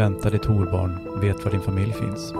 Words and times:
Vänta 0.00 0.30
ditt 0.30 0.44
horbarn, 0.44 1.20
vet 1.20 1.44
var 1.44 1.52
din 1.52 1.60
familj 1.60 1.92
finns. 1.92 2.32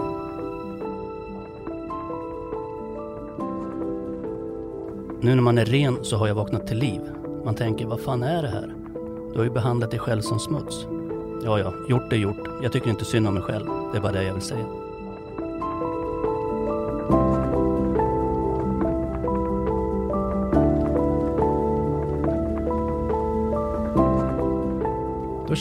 Nu 5.21 5.35
när 5.35 5.41
man 5.41 5.57
är 5.57 5.65
ren 5.65 5.97
så 6.01 6.17
har 6.17 6.27
jag 6.27 6.35
vaknat 6.35 6.67
till 6.67 6.77
liv. 6.77 7.01
Man 7.45 7.55
tänker, 7.55 7.85
vad 7.85 7.99
fan 7.99 8.23
är 8.23 8.41
det 8.41 8.47
här? 8.47 8.75
Du 9.31 9.37
har 9.37 9.43
ju 9.43 9.49
behandlat 9.49 9.91
dig 9.91 9.99
själv 9.99 10.21
som 10.21 10.39
smuts. 10.39 10.85
Ja, 11.43 11.59
ja, 11.59 11.73
gjort 11.89 12.13
är 12.13 12.17
gjort. 12.17 12.49
Jag 12.63 12.71
tycker 12.71 12.89
inte 12.89 13.05
synd 13.05 13.27
om 13.27 13.33
mig 13.33 13.43
själv. 13.43 13.65
Det 13.91 13.97
är 13.97 14.01
bara 14.01 14.11
det 14.11 14.23
jag 14.23 14.33
vill 14.33 14.43
säga. 14.43 14.80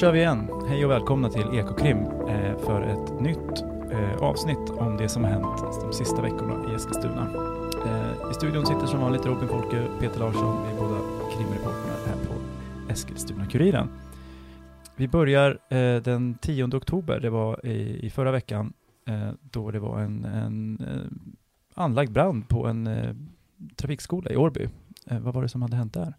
Kör 0.00 0.12
vi 0.12 0.18
igen. 0.18 0.50
Hej 0.68 0.84
och 0.84 0.90
välkomna 0.90 1.28
till 1.28 1.46
Ekokrim 1.54 1.98
eh, 2.28 2.58
för 2.58 2.82
ett 2.82 3.20
nytt 3.20 3.62
eh, 3.92 4.22
avsnitt 4.22 4.70
om 4.70 4.96
det 4.96 5.08
som 5.08 5.24
har 5.24 5.30
hänt 5.30 5.82
de 5.82 5.92
sista 5.92 6.22
veckorna 6.22 6.72
i 6.72 6.74
Eskilstuna. 6.74 7.26
Eh, 7.86 8.30
I 8.30 8.34
studion 8.34 8.66
sitter 8.66 8.86
som 8.86 9.00
vanligt 9.00 9.26
Robin 9.26 9.48
Folke, 9.48 9.86
Peter 10.00 10.18
Larsson, 10.18 10.66
vi 10.66 10.72
är 10.72 10.76
båda 10.76 10.98
krimreporterna 11.36 11.92
här 12.06 12.14
på 12.14 12.34
Eskilstuna-Kuriren. 12.92 13.88
Vi 14.96 15.08
börjar 15.08 15.58
eh, 15.68 16.02
den 16.02 16.34
10 16.34 16.64
oktober, 16.64 17.20
det 17.20 17.30
var 17.30 17.66
i, 17.66 18.10
förra 18.10 18.30
veckan, 18.30 18.72
eh, 19.08 19.30
då 19.40 19.70
det 19.70 19.78
var 19.78 20.00
en, 20.00 20.24
en 20.24 20.78
eh, 20.80 21.82
anlagd 21.82 22.12
brand 22.12 22.48
på 22.48 22.66
en 22.66 22.88
trafikskola 23.76 24.30
i 24.30 24.36
Årby. 24.36 24.68
Vad 25.04 25.34
var 25.34 25.42
det 25.42 25.48
som 25.48 25.62
hade 25.62 25.76
hänt 25.76 25.94
där? 25.94 26.14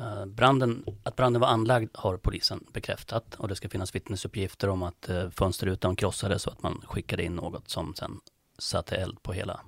Eh, 0.00 0.26
branden, 0.26 0.84
att 1.02 1.16
branden 1.16 1.40
var 1.40 1.48
anlagd 1.48 1.90
har 1.94 2.16
polisen 2.16 2.64
bekräftat 2.72 3.34
och 3.34 3.48
det 3.48 3.56
ska 3.56 3.68
finnas 3.68 3.94
vittnesuppgifter 3.94 4.68
om 4.68 4.82
att 4.82 5.08
eh, 5.08 5.30
fönsterrutan 5.30 5.96
krossades 5.96 6.46
och 6.46 6.52
att 6.52 6.62
man 6.62 6.82
skickade 6.84 7.24
in 7.24 7.36
något 7.36 7.68
som 7.68 7.94
sen 7.94 8.20
satte 8.58 8.96
eld 8.96 9.22
på 9.22 9.32
hela, 9.32 9.60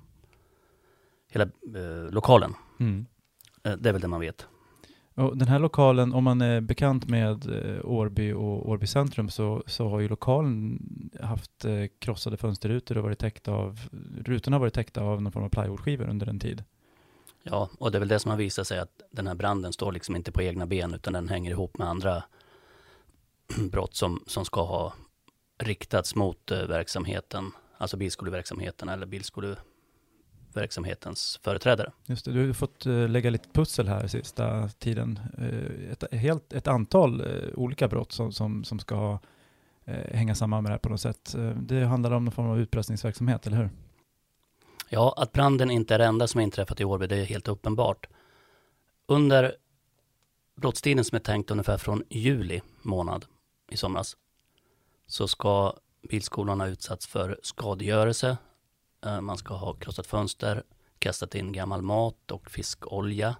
hela 1.31 1.45
eh, 1.75 2.11
lokalen. 2.11 2.53
Mm. 2.79 3.05
Eh, 3.63 3.73
det 3.73 3.89
är 3.89 3.93
väl 3.93 4.01
det 4.01 4.07
man 4.07 4.19
vet. 4.19 4.47
Och 5.15 5.37
den 5.37 5.47
här 5.47 5.59
lokalen, 5.59 6.13
om 6.13 6.23
man 6.23 6.41
är 6.41 6.61
bekant 6.61 7.09
med 7.09 7.45
Årby 7.83 8.33
och 8.33 8.69
Årby 8.69 8.87
centrum 8.87 9.29
så, 9.29 9.63
så 9.65 9.89
har 9.89 9.99
ju 9.99 10.07
lokalen 10.07 10.79
haft 11.21 11.65
krossade 11.99 12.37
fönsterrutor 12.37 12.97
och 12.97 13.03
varit 13.03 13.19
täckta 13.19 13.51
av, 13.51 13.79
rutorna 14.17 14.55
har 14.55 14.59
varit 14.59 14.73
täckta 14.73 15.01
av 15.01 15.21
någon 15.21 15.31
form 15.31 15.43
av 15.43 15.49
plywoodskivor 15.49 16.09
under 16.09 16.27
en 16.27 16.39
tid. 16.39 16.63
Ja, 17.43 17.69
och 17.79 17.91
det 17.91 17.97
är 17.97 17.99
väl 17.99 18.07
det 18.07 18.19
som 18.19 18.31
har 18.31 18.37
visat 18.37 18.67
sig 18.67 18.79
att 18.79 19.01
den 19.11 19.27
här 19.27 19.35
branden 19.35 19.73
står 19.73 19.91
liksom 19.91 20.15
inte 20.15 20.31
på 20.31 20.41
egna 20.41 20.65
ben 20.65 20.93
utan 20.93 21.13
den 21.13 21.29
hänger 21.29 21.51
ihop 21.51 21.77
med 21.77 21.87
andra 21.87 22.23
brott 23.71 23.95
som, 23.95 24.23
som 24.27 24.45
ska 24.45 24.63
ha 24.63 24.93
riktats 25.63 26.15
mot 26.15 26.51
eh, 26.51 26.63
verksamheten, 26.63 27.51
alltså 27.77 27.97
bilskoleverksamheten 27.97 28.89
eller 28.89 29.05
bilskoleverksamhetens 29.05 31.39
företrädare. 31.43 31.91
Just 32.05 32.25
det, 32.25 32.31
du 32.31 32.47
har 32.47 32.53
fått 32.53 32.85
eh, 32.85 33.09
lägga 33.09 33.29
lite 33.29 33.49
pussel 33.49 33.87
här 33.87 34.07
sista 34.07 34.69
tiden. 34.69 35.19
Eh, 35.37 35.91
ett, 35.91 36.13
helt, 36.13 36.53
ett 36.53 36.67
antal 36.67 37.23
olika 37.55 37.87
brott 37.87 38.11
som, 38.11 38.31
som, 38.31 38.63
som 38.63 38.79
ska 38.79 39.19
hänga 40.11 40.35
samman 40.35 40.63
med 40.63 40.69
det 40.69 40.73
här 40.73 40.79
på 40.79 40.89
något 40.89 41.01
sätt. 41.01 41.35
det 41.55 41.85
handlar 41.85 42.11
om 42.11 42.25
någon 42.25 42.31
form 42.31 42.49
av 42.49 42.59
utpressningsverksamhet, 42.59 43.47
eller 43.47 43.57
hur? 43.57 43.69
Ja, 44.93 45.13
att 45.17 45.31
branden 45.31 45.71
inte 45.71 45.95
är 45.95 45.99
det 45.99 46.05
enda 46.05 46.27
som 46.27 46.41
inträffat 46.41 46.81
i 46.81 46.85
Årby, 46.85 47.07
det 47.07 47.15
är 47.15 47.23
helt 47.23 47.47
uppenbart. 47.47 48.07
Under 49.07 49.55
brottstiden 50.55 51.05
som 51.05 51.15
är 51.15 51.19
tänkt 51.19 51.51
ungefär 51.51 51.77
från 51.77 52.03
juli 52.09 52.61
månad 52.81 53.25
i 53.69 53.77
somras 53.77 54.17
så 55.07 55.27
ska 55.27 55.73
bilskolan 56.09 56.59
ha 56.59 56.67
utsatts 56.67 57.07
för 57.07 57.39
skadegörelse. 57.43 58.37
Eh, 59.05 59.21
man 59.21 59.37
ska 59.37 59.53
ha 59.53 59.73
krossat 59.73 60.07
fönster, 60.07 60.63
kastat 60.99 61.35
in 61.35 61.51
gammal 61.51 61.81
mat 61.81 62.31
och 62.31 62.51
fiskolja 62.51 63.35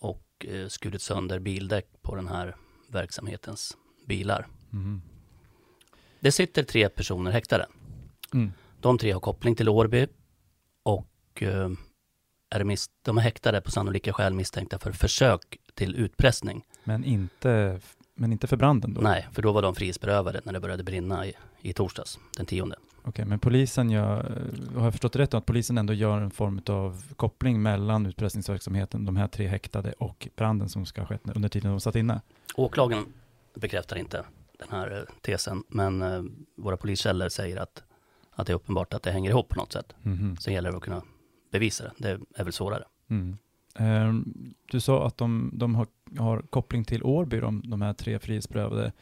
och 0.00 0.46
eh, 0.48 0.68
skurit 0.68 1.02
sönder 1.02 1.38
bildäck 1.38 1.86
på 2.02 2.14
den 2.14 2.28
här 2.28 2.56
verksamhetens 2.88 3.76
bilar. 4.06 4.48
Mm. 4.72 5.02
Det 6.20 6.32
sitter 6.32 6.62
tre 6.62 6.88
personer 6.88 7.30
häktade. 7.30 7.66
Mm. 8.32 8.52
De 8.80 8.98
tre 8.98 9.12
har 9.12 9.20
koppling 9.20 9.54
till 9.54 9.68
Årby 9.68 10.08
och 11.34 11.42
eh, 11.42 11.70
är 12.50 12.64
mis- 12.64 12.90
de 13.02 13.18
är 13.18 13.22
häktade 13.22 13.60
på 13.60 13.70
sannolika 13.70 14.12
skäl 14.12 14.34
misstänkta 14.34 14.78
för 14.78 14.92
försök 14.92 15.58
till 15.74 15.96
utpressning. 15.96 16.64
Men 16.84 17.04
inte, 17.04 17.80
men 18.14 18.32
inte 18.32 18.46
för 18.46 18.56
branden 18.56 18.94
då? 18.94 19.00
Nej, 19.00 19.28
för 19.32 19.42
då 19.42 19.52
var 19.52 19.62
de 19.62 19.74
frihetsberövade 19.74 20.40
när 20.44 20.52
det 20.52 20.60
började 20.60 20.82
brinna 20.82 21.26
i, 21.26 21.32
i 21.60 21.72
torsdags, 21.72 22.18
den 22.36 22.46
tionde. 22.46 22.76
Okej, 22.98 23.08
okay, 23.08 23.24
men 23.24 23.38
polisen 23.38 23.90
gör, 23.90 24.42
har 24.76 24.84
jag 24.84 24.92
förstått 24.92 25.12
det 25.12 25.18
rätt 25.18 25.30
då, 25.30 25.36
att 25.38 25.46
polisen 25.46 25.78
ändå 25.78 25.92
gör 25.92 26.20
en 26.20 26.30
form 26.30 26.60
av 26.66 27.14
koppling 27.16 27.62
mellan 27.62 28.06
utpressningsverksamheten, 28.06 29.04
de 29.04 29.16
här 29.16 29.28
tre 29.28 29.46
häktade 29.46 29.92
och 29.92 30.28
branden 30.36 30.68
som 30.68 30.86
ska 30.86 31.00
ha 31.00 31.08
skett 31.08 31.20
under 31.34 31.48
tiden 31.48 31.70
de 31.70 31.80
satt 31.80 31.96
inne? 31.96 32.20
Åklagaren 32.54 33.04
bekräftar 33.54 33.96
inte 33.96 34.24
den 34.58 34.68
här 34.70 34.98
eh, 34.98 35.14
tesen, 35.20 35.64
men 35.68 36.02
eh, 36.02 36.22
våra 36.56 36.76
poliskällor 36.76 37.28
säger 37.28 37.56
att 37.56 37.82
att 38.36 38.46
det 38.46 38.52
är 38.52 38.54
uppenbart 38.54 38.94
att 38.94 39.02
det 39.02 39.10
hänger 39.10 39.30
ihop 39.30 39.48
på 39.48 39.58
något 39.58 39.72
sätt. 39.72 39.94
Mm. 40.04 40.36
Sen 40.36 40.54
gäller 40.54 40.70
det 40.70 40.76
att 40.76 40.82
kunna 40.82 41.02
bevisa 41.54 41.84
det. 41.84 41.92
Det 41.98 42.20
är 42.40 42.44
väl 42.44 42.52
svårare. 42.52 42.84
Mm. 43.08 43.36
Um, 43.78 44.54
du 44.70 44.80
sa 44.80 45.06
att 45.06 45.16
de, 45.16 45.50
de 45.52 45.74
har, 45.74 45.86
har, 46.18 46.42
koppling 46.50 46.84
till 46.84 47.02
Årby, 47.02 47.40
de, 47.40 47.62
de 47.64 47.82
här 47.82 47.92
tre 47.92 48.18
frihetsberövade 48.18 48.92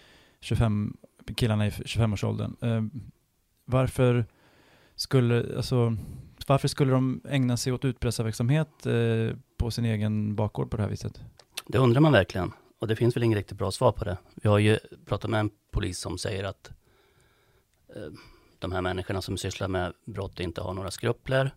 25, 0.40 0.96
killarna 1.36 1.66
i 1.66 1.70
25-årsåldern. 1.70 2.56
Um, 2.60 3.12
varför 3.64 4.26
skulle, 4.96 5.56
alltså, 5.56 5.96
varför 6.46 6.68
skulle 6.68 6.92
de 6.92 7.20
ägna 7.28 7.56
sig 7.56 7.72
åt 7.72 7.84
utpressarverksamhet 7.84 8.86
uh, 8.86 9.32
på 9.56 9.70
sin 9.70 9.84
egen 9.84 10.34
bakgård 10.34 10.70
på 10.70 10.76
det 10.76 10.82
här 10.82 10.90
viset? 10.90 11.20
Det 11.66 11.78
undrar 11.78 12.00
man 12.00 12.12
verkligen. 12.12 12.52
Och 12.78 12.88
det 12.88 12.96
finns 12.96 13.16
väl 13.16 13.22
inget 13.22 13.36
riktigt 13.36 13.58
bra 13.58 13.70
svar 13.70 13.92
på 13.92 14.04
det. 14.04 14.16
Vi 14.34 14.48
har 14.48 14.58
ju 14.58 14.78
pratat 15.06 15.30
med 15.30 15.40
en 15.40 15.50
polis 15.70 15.98
som 15.98 16.18
säger 16.18 16.44
att 16.44 16.70
uh, 17.96 18.12
de 18.58 18.72
här 18.72 18.80
människorna 18.80 19.22
som 19.22 19.36
sysslar 19.36 19.68
med 19.68 19.92
brott 20.04 20.40
inte 20.40 20.60
har 20.60 20.74
några 20.74 20.90
skrupler. 20.90 21.54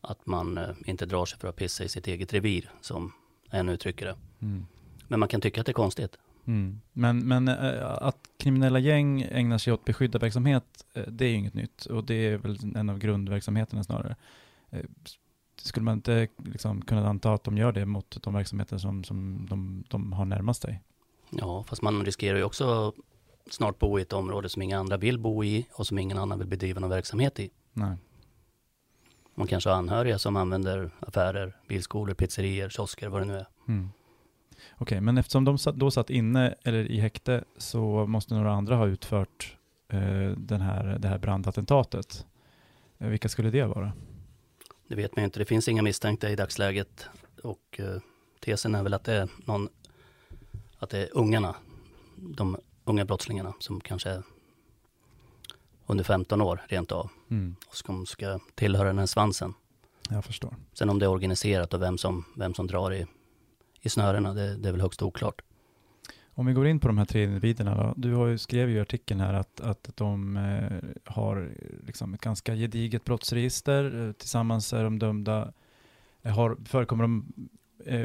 Att 0.00 0.26
man 0.26 0.58
eh, 0.58 0.70
inte 0.86 1.06
drar 1.06 1.26
sig 1.26 1.38
för 1.38 1.48
att 1.48 1.56
pissa 1.56 1.84
i 1.84 1.88
sitt 1.88 2.06
eget 2.06 2.34
revir, 2.34 2.70
som 2.80 3.12
en 3.50 3.68
uttrycker 3.68 4.06
det. 4.06 4.16
Mm. 4.40 4.66
Men 5.08 5.20
man 5.20 5.28
kan 5.28 5.40
tycka 5.40 5.60
att 5.60 5.66
det 5.66 5.72
är 5.72 5.74
konstigt. 5.74 6.16
Mm. 6.44 6.80
Men, 6.92 7.28
men 7.28 7.48
äh, 7.48 8.02
att 8.02 8.18
kriminella 8.38 8.78
gäng 8.78 9.22
ägnar 9.22 9.58
sig 9.58 9.72
åt 9.72 9.84
beskyddarverksamhet, 9.84 10.84
äh, 10.94 11.02
det 11.02 11.24
är 11.24 11.28
ju 11.28 11.34
inget 11.34 11.54
nytt. 11.54 11.84
Och 11.84 12.04
det 12.04 12.14
är 12.14 12.38
väl 12.38 12.76
en 12.76 12.90
av 12.90 12.98
grundverksamheterna 12.98 13.84
snarare. 13.84 14.16
Skulle 15.56 15.84
man 15.84 15.94
inte 15.94 16.28
liksom 16.36 16.82
kunna 16.82 17.08
anta 17.08 17.32
att 17.32 17.44
de 17.44 17.56
gör 17.56 17.72
det 17.72 17.86
mot 17.86 18.22
de 18.22 18.34
verksamheter 18.34 18.78
som, 18.78 19.04
som 19.04 19.46
de, 19.50 19.84
de 19.88 20.12
har 20.12 20.24
närmast 20.24 20.62
sig? 20.62 20.80
Ja, 21.30 21.64
fast 21.68 21.82
man 21.82 22.04
riskerar 22.04 22.38
ju 22.38 22.44
också 22.44 22.92
snart 23.50 23.78
bo 23.78 23.98
i 23.98 24.02
ett 24.02 24.12
område 24.12 24.48
som 24.48 24.62
inga 24.62 24.78
andra 24.78 24.96
vill 24.96 25.18
bo 25.18 25.44
i 25.44 25.66
och 25.72 25.86
som 25.86 25.98
ingen 25.98 26.18
annan 26.18 26.38
vill 26.38 26.48
bedriva 26.48 26.80
någon 26.80 26.90
verksamhet 26.90 27.40
i. 27.40 27.50
Nej. 27.72 27.96
Man 29.34 29.46
kanske 29.46 29.70
har 29.70 29.76
anhöriga 29.76 30.18
som 30.18 30.36
använder 30.36 30.90
affärer, 31.00 31.56
bilskolor, 31.68 32.14
pizzerier, 32.14 32.68
kiosker, 32.68 33.08
vad 33.08 33.22
det 33.22 33.26
nu 33.26 33.36
är. 33.36 33.46
Mm. 33.68 33.90
Okej, 34.72 34.76
okay, 34.78 35.00
men 35.00 35.18
eftersom 35.18 35.44
de 35.44 35.58
då 35.74 35.90
satt 35.90 36.10
inne 36.10 36.54
eller 36.62 36.90
i 36.90 37.00
häkte 37.00 37.44
så 37.56 38.06
måste 38.06 38.34
några 38.34 38.52
andra 38.52 38.76
ha 38.76 38.86
utfört 38.86 39.56
eh, 39.88 40.30
den 40.36 40.60
här, 40.60 40.98
det 40.98 41.08
här 41.08 41.18
brandattentatet. 41.18 42.26
Eh, 42.98 43.08
vilka 43.08 43.28
skulle 43.28 43.50
det 43.50 43.64
vara? 43.64 43.92
Det 44.88 44.94
vet 44.94 45.16
man 45.16 45.24
inte. 45.24 45.38
Det 45.38 45.44
finns 45.44 45.68
inga 45.68 45.82
misstänkta 45.82 46.30
i 46.30 46.36
dagsläget 46.36 47.08
och 47.42 47.80
eh, 47.80 48.00
tesen 48.40 48.74
är 48.74 48.82
väl 48.82 48.94
att 48.94 49.04
det 49.04 49.14
är 49.14 49.28
någon, 49.44 49.68
att 50.78 50.90
det 50.90 50.98
är 50.98 51.08
ungarna, 51.12 51.54
de 52.16 52.56
unga 52.84 53.04
brottslingarna 53.04 53.54
som 53.58 53.80
kanske 53.80 54.10
är 54.10 54.22
under 55.90 56.04
15 56.04 56.40
år 56.40 56.62
rent 56.68 56.92
av. 56.92 57.10
Mm. 57.30 57.56
Och 57.68 57.76
som 57.76 58.06
ska 58.06 58.38
tillhöra 58.54 58.88
den 58.88 58.98
här 58.98 59.06
svansen. 59.06 59.54
Jag 60.10 60.24
förstår. 60.24 60.56
Sen 60.72 60.90
om 60.90 60.98
det 60.98 61.04
är 61.04 61.10
organiserat 61.10 61.74
och 61.74 61.82
vem 61.82 61.98
som, 61.98 62.24
vem 62.36 62.54
som 62.54 62.66
drar 62.66 62.92
i, 62.92 63.06
i 63.80 63.88
snörena, 63.88 64.34
det, 64.34 64.56
det 64.56 64.68
är 64.68 64.72
väl 64.72 64.80
högst 64.80 65.02
oklart. 65.02 65.42
Om 66.34 66.46
vi 66.46 66.52
går 66.52 66.66
in 66.66 66.80
på 66.80 66.88
de 66.88 66.98
här 66.98 67.04
tre 67.04 67.24
individerna 67.24 67.74
då. 67.74 67.94
Du 67.96 68.14
har 68.14 68.26
ju, 68.26 68.38
skrev 68.38 68.70
ju 68.70 68.76
i 68.76 68.80
artikeln 68.80 69.20
här 69.20 69.34
att, 69.34 69.60
att 69.60 69.90
de 69.94 70.36
eh, 70.36 71.12
har 71.14 71.50
liksom 71.86 72.14
ett 72.14 72.20
ganska 72.20 72.54
gediget 72.54 73.04
brottsregister. 73.04 74.06
Eh, 74.06 74.12
tillsammans 74.12 74.72
är 74.72 74.84
de 74.84 74.98
dömda, 74.98 75.52
eh, 76.22 76.34
har, 76.34 76.56
förekommer 76.64 77.04
de 77.04 77.32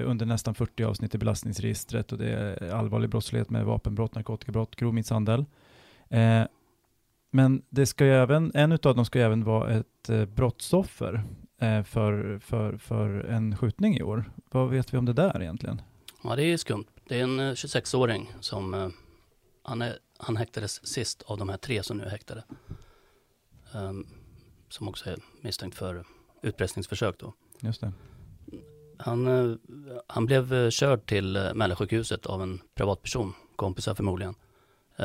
under 0.05 0.25
nästan 0.25 0.55
40 0.55 0.83
avsnitt 0.83 1.15
i 1.15 1.17
belastningsregistret 1.17 2.11
och 2.11 2.17
det 2.17 2.29
är 2.29 2.73
allvarlig 2.73 3.09
brottslighet 3.09 3.49
med 3.49 3.65
vapenbrott, 3.65 4.15
narkotikabrott, 4.15 4.75
grov 4.75 4.93
misshandel. 4.93 5.45
Eh, 7.35 7.43
men 7.43 7.61
det 7.69 7.85
ska 7.85 8.05
ju 8.05 8.11
även, 8.11 8.51
en 8.53 8.71
av 8.71 8.77
dem 8.77 9.05
ska 9.05 9.19
ju 9.19 9.25
även 9.25 9.43
vara 9.43 9.73
ett 9.73 10.09
eh, 10.09 10.25
brottsoffer 10.25 11.23
för, 11.85 12.39
för, 12.39 12.77
för 12.77 13.09
en 13.09 13.57
skjutning 13.57 13.97
i 13.97 14.03
år. 14.03 14.31
Vad 14.51 14.69
vet 14.69 14.93
vi 14.93 14.97
om 14.97 15.05
det 15.05 15.13
där 15.13 15.41
egentligen? 15.41 15.81
Ja, 16.23 16.35
det 16.35 16.43
är 16.43 16.57
skumt. 16.57 16.85
Det 17.07 17.19
är 17.19 17.23
en 17.23 17.39
26-åring 17.39 18.33
som 18.39 18.91
han 19.63 19.81
är 19.81 19.97
han 20.17 20.37
häktades 20.37 20.87
sist 20.87 21.21
av 21.21 21.37
de 21.37 21.49
här 21.49 21.57
tre 21.57 21.83
som 21.83 21.97
nu 21.97 22.03
är 22.03 22.09
häktade. 22.09 22.43
Um, 23.73 24.07
som 24.69 24.87
också 24.87 25.09
är 25.09 25.17
misstänkt 25.41 25.77
för 25.77 26.05
utpressningsförsök 26.41 27.19
då. 27.19 27.33
Just 27.59 27.81
det. 27.81 27.93
Han, 28.97 29.27
han 30.07 30.25
blev 30.25 30.69
körd 30.69 31.05
till 31.05 31.51
Mälarsjukhuset 31.55 32.25
av 32.25 32.41
en 32.41 32.61
privatperson, 32.75 33.33
kompisar 33.55 33.95
förmodligen, 33.95 34.35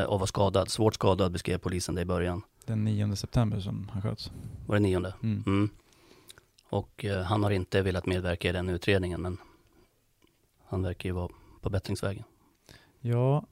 och 0.08 0.20
var 0.20 0.26
skadad, 0.26 0.68
svårt 0.68 0.94
skadad 0.94 1.32
beskrev 1.32 1.58
polisen 1.58 1.94
det 1.94 2.00
i 2.00 2.04
början. 2.04 2.42
Den 2.66 2.84
9 2.84 3.16
september 3.16 3.60
som 3.60 3.90
han 3.92 4.02
sköts. 4.02 4.30
Var 4.66 4.76
det 4.76 4.80
nionde? 4.80 5.14
Mm. 5.22 5.42
Mm. 5.46 5.70
Och 6.70 7.04
han 7.24 7.42
har 7.42 7.50
inte 7.50 7.82
velat 7.82 8.06
medverka 8.06 8.48
i 8.48 8.52
den 8.52 8.68
utredningen 8.68 9.22
men 9.22 9.38
han 10.66 10.82
verkar 10.82 11.08
ju 11.08 11.12
vara 11.12 11.28
på 11.60 11.70
bättringsvägen. 11.70 12.24
Ja, 13.00 13.46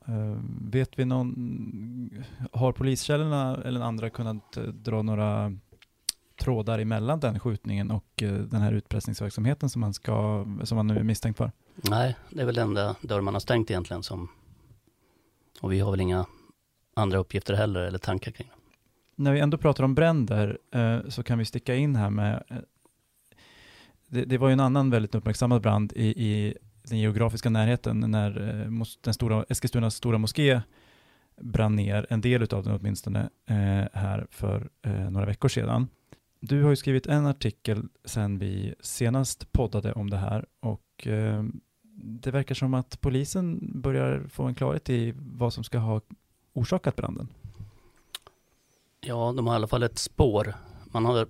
vet 0.61 0.99
vi 0.99 1.05
någon, 1.05 2.25
har 2.53 2.73
poliskällorna 2.73 3.63
eller 3.65 3.81
andra 3.81 4.11
kunnat 4.11 4.53
dra 4.73 5.03
några 5.03 5.53
trådar 6.39 6.79
emellan 6.79 7.21
den 7.21 7.41
skjutningen 7.41 7.91
och 7.91 8.23
eh, 8.23 8.33
den 8.33 8.61
här 8.61 8.73
utpressningsverksamheten 8.73 9.71
som 9.71 9.81
man, 9.81 9.95
ska, 9.95 10.47
som 10.65 10.77
man 10.77 10.87
nu 10.87 10.97
är 10.97 11.03
misstänkt 11.03 11.37
för? 11.37 11.53
Nej, 11.75 12.17
det 12.31 12.43
är 12.43 12.47
väl 12.47 12.55
den 12.55 12.69
enda 12.69 12.97
dörr 13.01 13.21
man 13.21 13.35
har 13.35 13.41
stängt 13.41 13.71
egentligen 13.71 14.03
som, 14.03 14.29
och 15.61 15.73
vi 15.73 15.81
har 15.81 15.91
väl 15.91 16.01
inga 16.01 16.27
andra 16.97 17.19
uppgifter 17.19 17.55
heller 17.55 17.81
eller 17.81 17.99
tankar 17.99 18.33
kring 18.33 18.49
det. 18.49 18.55
När 19.23 19.33
vi 19.33 19.41
ändå 19.41 19.59
pratar 19.59 19.85
om 19.85 19.95
bränder 19.95 20.59
eh, 20.75 20.99
så 21.09 21.23
kan 21.23 21.39
vi 21.39 21.45
sticka 21.45 21.75
in 21.75 21.97
här 21.97 22.11
med 22.11 22.43
eh, 22.49 22.57
det, 24.07 24.25
det, 24.25 24.39
var 24.39 24.49
ju 24.49 24.53
en 24.53 24.61
annan 24.61 24.91
väldigt 24.91 25.15
uppmärksammad 25.15 25.63
brand 25.63 25.93
i, 25.97 26.07
i 26.07 26.55
den 26.83 26.99
geografiska 26.99 27.51
närheten 27.51 28.01
när 28.01 28.49
eh, 28.49 28.85
den 29.01 29.15
stora, 29.15 29.45
Eskilstunas 29.49 29.95
stora 29.95 30.19
moské 30.19 30.61
brann 31.41 31.77
ner, 31.77 32.07
en 32.11 32.21
del 32.21 32.43
av 32.43 32.65
den 32.65 32.75
åtminstone, 32.81 33.29
eh, 33.47 33.89
här 33.93 34.27
för 34.31 34.69
eh, 34.83 35.11
några 35.11 35.27
veckor 35.27 35.49
sedan. 35.49 35.89
Du 36.41 36.63
har 36.63 36.71
ju 36.71 36.77
skrivit 36.77 37.07
en 37.07 37.27
artikel 37.27 37.83
sedan 38.05 38.39
vi 38.39 38.75
senast 38.81 39.53
poddade 39.53 39.93
om 39.93 40.11
det 40.11 40.17
här 40.17 40.47
och 40.61 41.07
eh, 41.07 41.45
det 42.01 42.31
verkar 42.31 42.55
som 42.55 42.75
att 42.75 43.01
polisen 43.01 43.73
börjar 43.81 44.27
få 44.29 44.43
en 44.43 44.55
klarhet 44.55 44.91
i 44.91 45.15
vad 45.17 45.53
som 45.53 45.65
ska 45.65 45.79
ha 45.79 46.01
orsakat 46.53 46.97
branden. 46.97 47.29
Ja, 49.01 49.33
de 49.37 49.47
har 49.47 49.55
i 49.55 49.57
alla 49.57 49.67
fall 49.67 49.83
ett 49.83 49.99
spår. 49.99 50.55
Man 50.85 51.05
har 51.05 51.29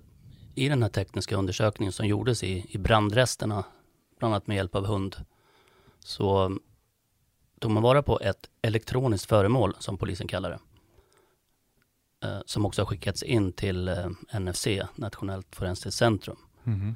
i 0.55 0.69
den 0.69 0.81
här 0.81 0.89
tekniska 0.89 1.35
undersökningen 1.35 1.91
som 1.91 2.07
gjordes 2.07 2.43
i, 2.43 2.65
i 2.69 2.77
brandresterna, 2.77 3.63
bland 4.19 4.33
annat 4.33 4.47
med 4.47 4.57
hjälp 4.57 4.75
av 4.75 4.85
hund, 4.85 5.15
så 5.99 6.57
tog 7.59 7.71
man 7.71 7.83
vara 7.83 8.03
på 8.03 8.19
ett 8.19 8.49
elektroniskt 8.61 9.29
föremål 9.29 9.75
som 9.79 9.97
polisen 9.97 10.27
kallar 10.27 10.49
det. 10.49 10.59
Eh, 12.27 12.39
som 12.45 12.65
också 12.65 12.81
har 12.81 12.85
skickats 12.85 13.23
in 13.23 13.53
till 13.53 13.87
eh, 13.87 14.09
NFC, 14.39 14.67
Nationellt 14.95 15.55
forensiskt 15.55 15.97
centrum. 15.97 16.37
Mm. 16.63 16.95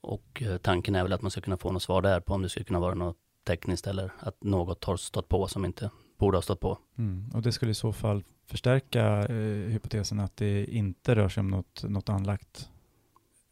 Och 0.00 0.42
eh, 0.42 0.56
tanken 0.56 0.94
är 0.94 1.02
väl 1.02 1.12
att 1.12 1.22
man 1.22 1.30
ska 1.30 1.40
kunna 1.40 1.56
få 1.56 1.72
något 1.72 1.82
svar 1.82 2.02
där 2.02 2.20
på 2.20 2.34
om 2.34 2.42
det 2.42 2.48
skulle 2.48 2.64
kunna 2.64 2.80
vara 2.80 2.94
något 2.94 3.16
tekniskt 3.46 3.86
eller 3.86 4.12
att 4.18 4.44
något 4.44 4.84
har 4.84 4.96
stått 4.96 5.28
på 5.28 5.48
som 5.48 5.64
inte 5.64 5.90
borde 6.18 6.36
ha 6.36 6.42
stått 6.42 6.60
på. 6.60 6.78
Mm. 6.98 7.30
Och 7.34 7.42
det 7.42 7.52
skulle 7.52 7.70
i 7.70 7.74
så 7.74 7.92
fall 7.92 8.24
förstärka 8.46 9.26
eh, 9.26 9.70
hypotesen 9.70 10.20
att 10.20 10.36
det 10.36 10.64
inte 10.64 11.14
rör 11.14 11.28
sig 11.28 11.40
om 11.40 11.48
något, 11.48 11.82
något 11.82 12.08
anlagt 12.08 12.70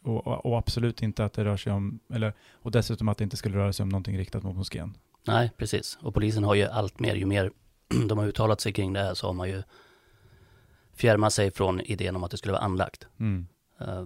och, 0.03 0.47
och, 0.47 0.59
absolut 0.59 1.03
inte 1.03 1.25
att 1.25 1.33
det 1.33 1.45
rör 1.45 1.57
sig 1.57 1.73
om, 1.73 2.01
eller, 2.13 2.35
och 2.53 2.71
dessutom 2.71 3.09
att 3.09 3.19
det 3.19 3.25
inte 3.25 3.37
skulle 3.37 3.59
röra 3.59 3.73
sig 3.73 3.83
om 3.83 3.89
någonting 3.89 4.19
riktat 4.19 4.43
mot 4.43 4.57
moskén. 4.57 4.97
Nej, 5.27 5.51
precis. 5.57 5.99
Och 6.01 6.15
polisen 6.15 6.45
har 6.45 6.55
ju 6.55 6.65
allt 6.65 7.01
mer, 7.01 7.15
ju 7.15 7.27
mer 7.27 7.53
de 8.09 8.19
har 8.19 8.27
uttalat 8.27 8.61
sig 8.61 8.73
kring 8.73 8.93
det 8.93 9.01
här 9.01 9.15
så 9.15 9.27
har 9.27 9.35
man 9.35 9.49
ju 9.49 9.63
fjärma 10.95 11.31
sig 11.31 11.51
från 11.51 11.81
idén 11.81 12.17
om 12.17 12.25
att 12.25 12.31
det 12.31 12.37
skulle 12.37 12.53
vara 12.53 12.63
anlagt. 12.63 13.07
Mm. 13.19 13.47
Uh, 13.81 14.05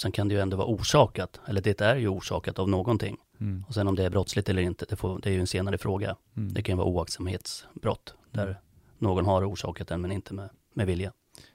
sen 0.00 0.12
kan 0.12 0.28
det 0.28 0.34
ju 0.34 0.40
ändå 0.40 0.56
vara 0.56 0.66
orsakat, 0.66 1.40
eller 1.46 1.60
det 1.60 1.80
är 1.80 1.96
ju 1.96 2.08
orsakat 2.08 2.58
av 2.58 2.68
någonting. 2.68 3.16
Mm. 3.40 3.64
Och 3.68 3.74
sen 3.74 3.88
om 3.88 3.94
det 3.94 4.04
är 4.04 4.10
brottsligt 4.10 4.48
eller 4.48 4.62
inte, 4.62 4.86
det, 4.88 4.96
får, 4.96 5.18
det 5.18 5.30
är 5.30 5.34
ju 5.34 5.40
en 5.40 5.46
senare 5.46 5.78
fråga. 5.78 6.16
Mm. 6.36 6.54
Det 6.54 6.62
kan 6.62 6.72
ju 6.72 6.76
vara 6.76 6.88
oaktsamhetsbrott, 6.88 8.14
där 8.30 8.46
mm. 8.46 8.56
någon 8.98 9.26
har 9.26 9.50
orsakat 9.52 9.88
den 9.88 10.00
men 10.00 10.12
inte 10.12 10.34
med, 10.34 10.50
med 10.74 10.86
vilja. 10.86 11.12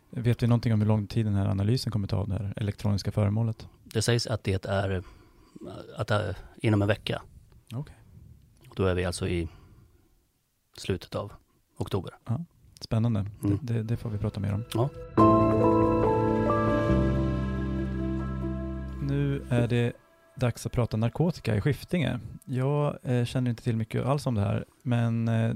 Vet 0.10 0.44
vi 0.44 0.48
någonting 0.48 0.74
om 0.74 0.82
hur 0.82 0.88
lång 0.88 1.08
tid 1.08 1.26
den 1.26 1.36
här 1.36 1.48
analysen 1.48 1.92
kommer 1.92 2.08
ta 2.08 2.18
av 2.18 2.28
det 2.28 2.34
här 2.34 2.54
elektroniska 2.56 3.12
föremålet? 3.12 3.68
Det 3.84 4.02
sägs 4.02 4.28
att 4.28 4.44
det 4.44 4.66
är, 4.66 5.04
att 5.98 6.08
det 6.08 6.16
är 6.16 6.38
inom 6.58 6.82
en 6.82 6.88
vecka. 6.88 7.22
Okay. 7.76 7.96
Då 8.76 8.86
är 8.86 8.96
vi 8.96 9.06
alltså 9.06 9.28
i 9.28 9.48
slutet 10.78 11.16
av 11.16 11.32
oktober. 11.78 12.14
Ja. 12.26 12.46
Spännande. 12.80 13.26
Mm. 13.44 13.60
Det, 13.62 13.84
det, 13.84 13.98
får 13.98 14.10
vi 14.10 14.18
prata 14.18 14.40
mer 14.40 14.54
om. 14.54 14.64
Ja. 14.74 14.90
Är 19.50 19.68
det 19.68 19.94
dags 20.36 20.66
att 20.66 20.72
prata 20.72 20.98
narkotika 20.98 21.56
i 21.56 21.62
Skiftinge. 21.62 22.20
Jag 22.46 22.98
eh, 23.04 23.26
känner 23.26 23.50
inte 23.50 23.64
till 23.64 23.78
mycket 23.78 24.06
alls 24.06 24.26
om 24.26 24.36
det 24.36 24.42
här, 24.42 24.66
men 24.84 25.28
eh, 25.28 25.54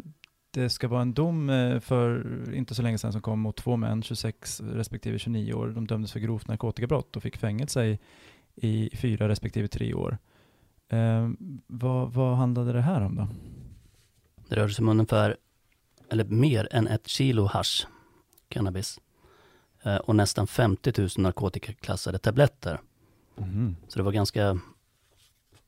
det 0.52 0.70
ska 0.70 0.88
vara 0.88 1.02
en 1.02 1.14
dom 1.14 1.50
eh, 1.50 1.80
för 1.80 2.26
inte 2.54 2.76
så 2.76 2.82
länge 2.82 2.98
sedan 2.98 3.12
som 3.12 3.22
kom 3.22 3.40
mot 3.40 3.56
två 3.56 3.78
män, 3.78 4.04
26 4.04 4.62
respektive 4.62 5.20
29 5.20 5.54
år. 5.54 5.68
De 5.68 5.88
dömdes 5.88 6.12
för 6.12 6.20
grovt 6.20 6.48
narkotikabrott 6.48 7.16
och 7.16 7.24
fick 7.24 7.38
fängelse 7.38 7.86
i, 7.86 8.00
i 8.56 8.90
fyra 8.98 9.30
respektive 9.30 9.68
tre 9.68 9.94
år. 9.94 10.18
Eh, 10.90 11.30
vad, 11.68 12.14
vad 12.14 12.38
handlade 12.38 12.74
det 12.74 12.82
här 12.82 13.02
om 13.02 13.16
då? 13.16 13.28
Det 14.50 14.56
rörde 14.56 14.74
sig 14.74 14.84
om 14.84 14.90
ungefär 14.90 15.38
eller 16.10 16.24
mer 16.24 16.68
än 16.72 16.88
ett 16.88 17.08
kilo 17.08 17.46
hash, 17.46 17.86
cannabis. 18.50 19.00
Eh, 19.84 19.96
och 19.96 20.16
nästan 20.16 20.48
50 20.48 20.94
000 20.98 21.10
narkotikaklassade 21.18 22.18
tabletter. 22.18 22.80
Mm. 23.38 23.76
Så 23.88 24.00
det 24.00 24.04
var 24.04 24.12
ganska 24.12 24.60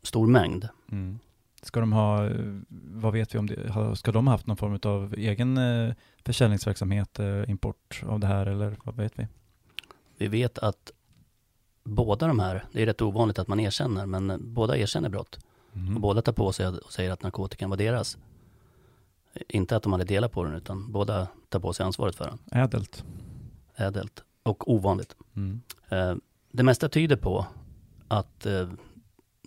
stor 0.01 0.27
mängd. 0.27 0.67
Mm. 0.91 1.19
Ska 1.61 1.79
de 1.79 1.93
ha, 1.93 2.29
vad 2.69 3.13
vet 3.13 3.35
vi 3.35 3.39
om 3.39 3.47
det, 3.47 3.95
ska 3.95 4.11
de 4.11 4.27
ha 4.27 4.33
haft 4.33 4.47
någon 4.47 4.57
form 4.57 4.79
av 4.83 5.13
egen 5.17 5.57
eh, 5.57 5.93
försäljningsverksamhet, 6.25 7.19
eh, 7.19 7.49
import 7.49 8.03
av 8.07 8.19
det 8.19 8.27
här 8.27 8.45
eller 8.45 8.77
vad 8.83 8.95
vet 8.95 9.19
vi? 9.19 9.27
Vi 10.17 10.27
vet 10.27 10.57
att 10.57 10.91
båda 11.83 12.27
de 12.27 12.39
här, 12.39 12.65
det 12.71 12.81
är 12.81 12.85
rätt 12.85 13.01
ovanligt 13.01 13.39
att 13.39 13.47
man 13.47 13.59
erkänner, 13.59 14.05
men 14.05 14.53
båda 14.53 14.77
erkänner 14.77 15.09
brott. 15.09 15.39
Mm. 15.73 15.95
Och 15.95 16.01
båda 16.01 16.21
tar 16.21 16.33
på 16.33 16.53
sig 16.53 16.67
och 16.67 16.93
säger 16.93 17.11
att 17.11 17.23
narkotikan 17.23 17.69
var 17.69 17.77
deras. 17.77 18.17
Inte 19.49 19.75
att 19.75 19.83
de 19.83 19.91
hade 19.91 20.05
delat 20.05 20.31
på 20.31 20.43
den, 20.43 20.55
utan 20.55 20.91
båda 20.91 21.27
tar 21.49 21.59
på 21.59 21.73
sig 21.73 21.85
ansvaret 21.85 22.15
för 22.15 22.25
den. 22.25 22.61
Ädelt. 22.61 23.05
Ädelt. 23.75 24.23
Och 24.43 24.71
ovanligt. 24.71 25.15
Mm. 25.35 25.61
Eh, 25.89 26.15
det 26.51 26.63
mesta 26.63 26.89
tyder 26.89 27.15
på 27.15 27.45
att 28.07 28.45
eh, 28.45 28.69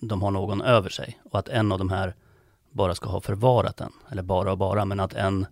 de 0.00 0.23
har 0.23 0.31
någon 0.31 0.61
över 0.61 0.88
sig 0.88 1.21
och 1.25 1.38
att 1.38 1.49
en 1.49 1.73
av 1.73 1.79
de 1.79 1.91
här 1.91 2.15
bara 2.71 2.95
ska 2.95 3.09
ha 3.09 3.21
förvarat 3.21 3.77
den. 3.77 3.93
Eller 4.11 4.23
bara 4.23 4.53
och 4.53 4.59
bara, 4.59 4.85
men 4.85 5.00
att 5.00 5.15
en 5.15 5.47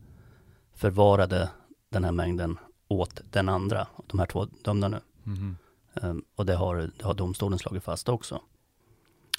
förvarade 0.75 1.51
den 1.89 2.05
här 2.05 2.13
mängden 2.13 2.59
åt 2.89 3.21
den 3.31 3.49
andra. 3.49 3.87
De 4.07 4.19
här 4.19 4.27
två 4.27 4.45
dömda 4.45 4.89
nu. 4.89 5.01
Mm. 5.27 5.57
Och 6.35 6.47
det 6.47 6.55
har, 6.55 6.91
det 6.97 7.05
har 7.05 7.15
domstolen 7.15 7.59
slagit 7.59 7.85
fast 7.85 8.09
också. 8.09 8.41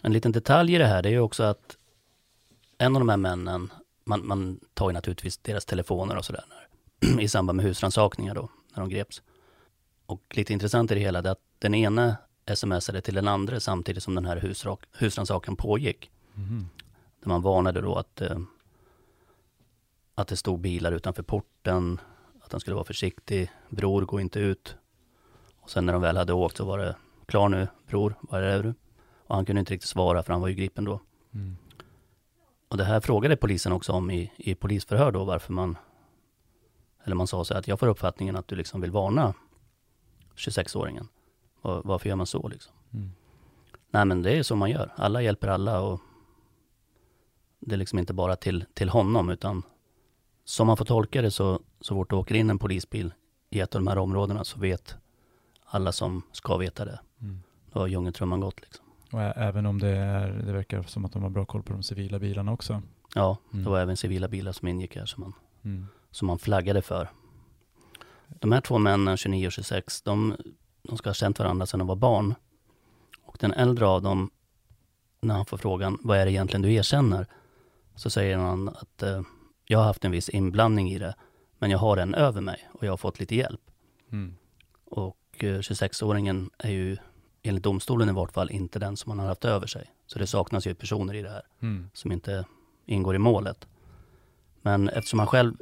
En 0.02 0.14
liten 0.14 0.32
detalj 0.32 0.76
i 0.76 0.78
det 0.78 0.86
här, 0.86 1.04
det 1.04 1.10
är 1.10 1.20
också 1.20 1.44
att 1.44 1.78
en 2.78 2.96
av 2.96 3.02
de 3.02 3.10
här 3.10 3.18
männen 3.18 3.72
man, 4.04 4.28
man 4.28 4.60
tar 4.74 4.90
ju 4.90 4.94
naturligtvis 4.94 5.38
deras 5.38 5.66
telefoner 5.66 6.18
och 6.18 6.26
sådär 6.26 6.44
i 7.20 7.28
samband 7.28 7.58
med 7.58 7.66
husrannsakningar 7.66 8.36
då, 8.36 8.50
när 8.74 8.80
de 8.80 8.90
greps. 8.90 9.22
Och 10.06 10.22
lite 10.36 10.54
intressant 10.54 10.92
i 10.92 10.94
det 10.94 11.00
hela 11.00 11.20
är 11.20 11.28
att 11.28 11.42
den 11.60 11.76
ena 11.76 12.16
smsade 12.56 13.02
till 13.02 13.16
den 13.16 13.28
andra 13.28 13.60
samtidigt 13.60 14.04
som 14.04 14.16
den 14.16 14.26
här 14.26 14.56
husrannsakan 14.92 15.56
pågick. 15.56 16.12
Mm. 16.36 16.66
Där 17.20 17.30
man 17.30 17.42
varnade 17.42 17.82
då 17.82 17.96
att, 17.96 18.22
eh, 18.22 18.40
att 20.16 20.28
det 20.28 20.38
stod 20.38 20.60
bilar 20.60 20.92
utanför 20.92 21.24
porten, 21.24 22.00
att 22.42 22.52
han 22.52 22.62
skulle 22.62 22.76
vara 22.76 22.86
försiktig, 22.86 23.52
bror 23.70 24.02
gå 24.02 24.20
inte 24.20 24.40
ut. 24.40 24.76
Och 25.60 25.70
sen 25.70 25.86
när 25.86 25.94
de 25.94 26.02
väl 26.02 26.18
hade 26.18 26.34
åkt 26.34 26.58
så 26.58 26.66
var 26.66 26.78
det, 26.78 26.96
klar 27.26 27.50
nu 27.50 27.68
bror, 27.88 28.16
var 28.22 28.42
är 28.42 28.64
du? 28.64 28.74
Och 29.28 29.36
han 29.36 29.46
kunde 29.46 29.60
inte 29.60 29.74
riktigt 29.74 29.90
svara 29.90 30.24
för 30.24 30.34
han 30.34 30.42
var 30.42 30.48
ju 30.48 30.56
gripen 30.56 30.86
då. 30.86 31.02
Mm. 31.34 31.58
Och 32.68 32.78
det 32.78 32.84
här 32.84 33.00
frågade 33.00 33.38
polisen 33.38 33.72
också 33.72 33.92
om 33.92 34.12
i, 34.12 34.32
i 34.38 34.56
polisförhör 34.56 35.12
då 35.12 35.24
varför 35.24 35.54
man, 35.54 35.78
eller 37.04 37.16
man 37.16 37.28
sa 37.28 37.46
så 37.46 37.54
att 37.54 37.68
jag 37.68 37.80
får 37.80 37.88
uppfattningen 37.88 38.36
att 38.36 38.48
du 38.48 38.56
liksom 38.56 38.82
vill 38.82 38.92
varna 38.92 39.34
26-åringen. 40.36 41.08
Och 41.68 41.86
varför 41.86 42.10
gör 42.10 42.16
man 42.16 42.28
så 42.28 42.48
liksom? 42.48 42.74
Mm. 42.94 43.12
Nej 43.92 44.06
men 44.06 44.22
det 44.22 44.38
är 44.38 44.44
så 44.44 44.56
man 44.56 44.70
gör. 44.70 44.94
Alla 44.96 45.22
hjälper 45.22 45.48
alla 45.48 45.82
och 45.82 46.02
det 47.60 47.76
är 47.76 47.78
liksom 47.78 48.00
inte 48.00 48.14
bara 48.14 48.36
till, 48.36 48.66
till 48.74 48.90
honom 48.90 49.30
utan 49.30 49.64
som 50.46 50.68
man 50.68 50.78
får 50.78 50.86
tolka 50.86 51.22
det 51.22 51.32
så, 51.32 51.60
så 51.82 51.96
fort 51.96 52.10
det 52.10 52.16
åker 52.16 52.36
in 52.36 52.50
en 52.50 52.60
polisbil 52.60 53.14
i 53.50 53.60
ett 53.60 53.76
av 53.76 53.82
de 53.82 53.88
här 53.88 53.98
områdena 53.98 54.44
så 54.44 54.60
vet 54.60 54.96
alla 55.66 55.92
som 55.92 56.22
ska 56.32 56.58
veta 56.58 56.86
det. 56.86 57.00
Mm. 57.22 57.40
Då 57.74 57.80
har 57.80 57.88
djungeltrumman 57.88 58.40
gått 58.40 58.62
liksom. 58.62 58.86
Och 59.12 59.22
även 59.22 59.66
om 59.66 59.80
det, 59.80 59.90
är, 59.90 60.30
det 60.46 60.52
verkar 60.52 60.84
som 60.84 61.06
att 61.06 61.12
de 61.14 61.24
har 61.24 61.30
bra 61.30 61.46
koll 61.46 61.64
på 61.64 61.74
de 61.74 61.84
civila 61.84 62.20
bilarna 62.20 62.52
också. 62.54 62.82
Ja, 63.16 63.38
mm. 63.54 63.64
det 63.64 63.70
var 63.70 63.80
även 63.80 63.98
civila 63.98 64.28
bilar 64.28 64.52
som 64.52 64.68
ingick 64.68 64.96
här 64.96 65.06
som 65.06 65.22
man 65.22 65.34
Mm. 65.64 65.88
som 66.12 66.30
han 66.30 66.40
flaggade 66.40 66.82
för. 66.82 67.10
De 68.28 68.52
här 68.52 68.62
två 68.62 68.78
männen, 68.78 69.18
29 69.18 69.48
och 69.48 69.52
26, 69.52 70.02
de, 70.02 70.36
de 70.88 70.98
ska 70.98 71.10
ha 71.10 71.14
känt 71.14 71.40
varandra 71.40 71.66
sedan 71.66 71.80
de 71.80 71.88
var 71.88 71.96
barn. 71.96 72.36
Och 73.24 73.38
den 73.40 73.54
äldre 73.54 73.88
av 73.88 74.02
dem, 74.02 74.32
när 75.22 75.36
han 75.36 75.46
får 75.46 75.58
frågan, 75.58 75.98
vad 76.02 76.18
är 76.18 76.26
det 76.26 76.32
egentligen 76.32 76.62
du 76.62 76.74
erkänner? 76.74 77.28
Så 77.96 78.10
säger 78.10 78.38
han 78.38 78.70
att 78.70 79.04
eh, 79.04 79.22
jag 79.66 79.80
har 79.80 79.86
haft 79.86 80.06
en 80.06 80.12
viss 80.12 80.30
inblandning 80.30 80.92
i 80.92 81.00
det, 81.00 81.16
men 81.60 81.72
jag 81.72 81.78
har 81.78 81.98
en 81.98 82.14
över 82.16 82.42
mig 82.42 82.70
och 82.74 82.84
jag 82.84 82.92
har 82.92 82.98
fått 82.98 83.20
lite 83.20 83.36
hjälp. 83.36 83.62
Mm. 84.12 84.36
Och 84.86 85.18
eh, 85.38 85.60
26-åringen 85.60 86.50
är 86.58 86.72
ju, 86.72 86.98
enligt 87.44 87.64
domstolen 87.64 88.10
i 88.10 88.14
vart 88.14 88.32
fall, 88.32 88.52
inte 88.52 88.80
den 88.80 88.98
som 88.98 89.10
han 89.12 89.20
har 89.20 89.28
haft 89.28 89.46
över 89.46 89.68
sig. 89.68 89.92
Så 90.06 90.20
det 90.20 90.28
saknas 90.28 90.68
ju 90.68 90.76
personer 90.76 91.14
i 91.14 91.22
det 91.22 91.30
här 91.30 91.42
Mm. 91.62 91.90
som 91.94 92.12
inte 92.12 92.46
ingår 92.86 93.16
i 93.16 93.20
målet. 93.20 93.68
Men 94.62 94.90
eftersom 94.90 95.20
han 95.20 95.28
själv 95.28 95.54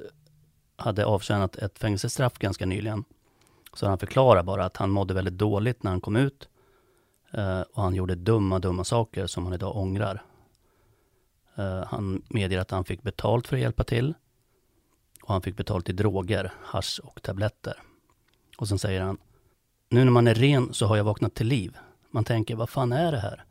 hade 0.76 1.06
avtjänat 1.06 1.56
ett 1.56 1.80
fängelsestraff 1.80 2.34
ganska 2.34 2.66
nyligen 2.66 3.04
så 3.76 3.88
han 3.88 3.98
förklarar 3.98 4.44
bara 4.44 4.66
att 4.66 4.78
han 4.78 4.90
mådde 4.90 5.14
väldigt 5.14 5.38
dåligt 5.38 5.84
när 5.84 5.92
han 5.92 6.02
kom 6.02 6.16
ut 6.16 6.50
eh, 7.32 7.62
och 7.62 7.84
han 7.84 7.96
gjorde 7.96 8.16
dumma, 8.16 8.60
dumma 8.60 8.84
saker 8.84 9.28
som 9.28 9.44
han 9.44 9.54
idag 9.54 9.76
ångrar. 9.76 10.24
Eh, 11.56 11.84
han 11.86 12.22
medger 12.30 12.60
att 12.60 12.72
han 12.72 12.86
fick 12.86 13.04
betalt 13.04 13.48
för 13.48 13.56
att 13.56 13.62
hjälpa 13.62 13.84
till 13.84 14.14
och 15.24 15.34
han 15.34 15.42
fick 15.42 15.58
betalt 15.58 15.90
i 15.90 15.94
droger, 15.94 16.54
hasch 16.62 17.00
och 17.04 17.22
tabletter. 17.22 17.82
Och 18.58 18.68
sen 18.68 18.80
säger 18.80 19.02
han, 19.02 19.18
nu 19.90 20.04
när 20.04 20.12
man 20.12 20.28
är 20.28 20.36
ren 20.36 20.74
så 20.74 20.86
har 20.86 20.98
jag 20.98 21.04
vaknat 21.04 21.36
till 21.36 21.48
liv. 21.48 21.78
Man 22.12 22.24
tänker, 22.24 22.56
vad 22.56 22.70
fan 22.70 22.92
är 22.92 23.12
det 23.12 23.20
här? 23.20 23.44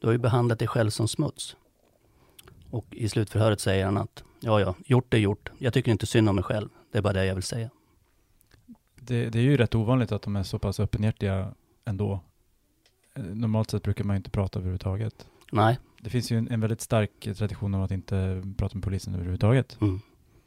Du 0.00 0.06
har 0.06 0.12
ju 0.12 0.18
behandlat 0.18 0.58
dig 0.58 0.68
själv 0.68 0.90
som 0.90 1.08
smuts. 1.08 1.56
Och 2.70 2.86
i 2.90 3.08
slutförhöret 3.08 3.60
säger 3.60 3.84
han 3.84 3.96
att, 3.96 4.24
ja 4.40 4.60
ja, 4.60 4.74
gjort 4.86 5.14
är 5.14 5.18
gjort. 5.18 5.50
Jag 5.58 5.72
tycker 5.74 5.92
inte 5.92 6.06
synd 6.06 6.28
om 6.28 6.34
mig 6.34 6.44
själv. 6.44 6.68
Det 6.92 6.98
är 6.98 7.02
bara 7.02 7.12
det 7.12 7.26
jag 7.26 7.34
vill 7.34 7.42
säga. 7.42 7.70
Det, 9.06 9.30
det 9.30 9.38
är 9.38 9.42
ju 9.42 9.56
rätt 9.56 9.74
ovanligt 9.74 10.12
att 10.12 10.22
de 10.22 10.36
är 10.36 10.42
så 10.42 10.58
pass 10.58 10.80
öppenhjärtiga 10.80 11.54
ändå. 11.84 12.20
Eh, 13.14 13.22
Normalt 13.24 13.70
sett 13.70 13.82
brukar 13.82 14.04
man 14.04 14.16
ju 14.16 14.18
inte 14.18 14.30
prata 14.30 14.58
överhuvudtaget. 14.58 15.26
Nej, 15.52 15.78
Det 16.00 16.10
finns 16.10 16.32
ju 16.32 16.38
en, 16.38 16.48
en 16.50 16.60
väldigt 16.60 16.80
stark 16.80 17.28
tradition 17.36 17.74
av 17.74 17.82
att 17.82 17.90
inte 17.90 18.42
prata 18.56 18.74
med 18.74 18.84
polisen 18.84 19.14
överhuvudtaget. 19.14 19.78
mm. 19.80 20.00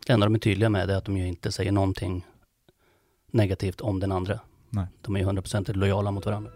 det 0.08 0.14
enda 0.14 0.26
de 0.26 0.36
är 0.36 0.40
tydliga 0.40 0.70
med 0.70 0.90
är 0.90 0.96
att 0.98 1.06
de 1.06 1.18
ju 1.18 1.28
inte 1.28 1.52
säger 1.52 1.72
någonting 1.72 2.26
negativt 3.32 3.82
om 3.82 4.00
den 4.00 4.12
andra. 4.12 4.40
Nej. 4.70 4.86
De 5.02 5.16
är 5.16 5.20
ju 5.20 5.26
100% 5.26 5.74
lojala 5.74 6.12
mot 6.12 6.26
varandra. 6.26 6.52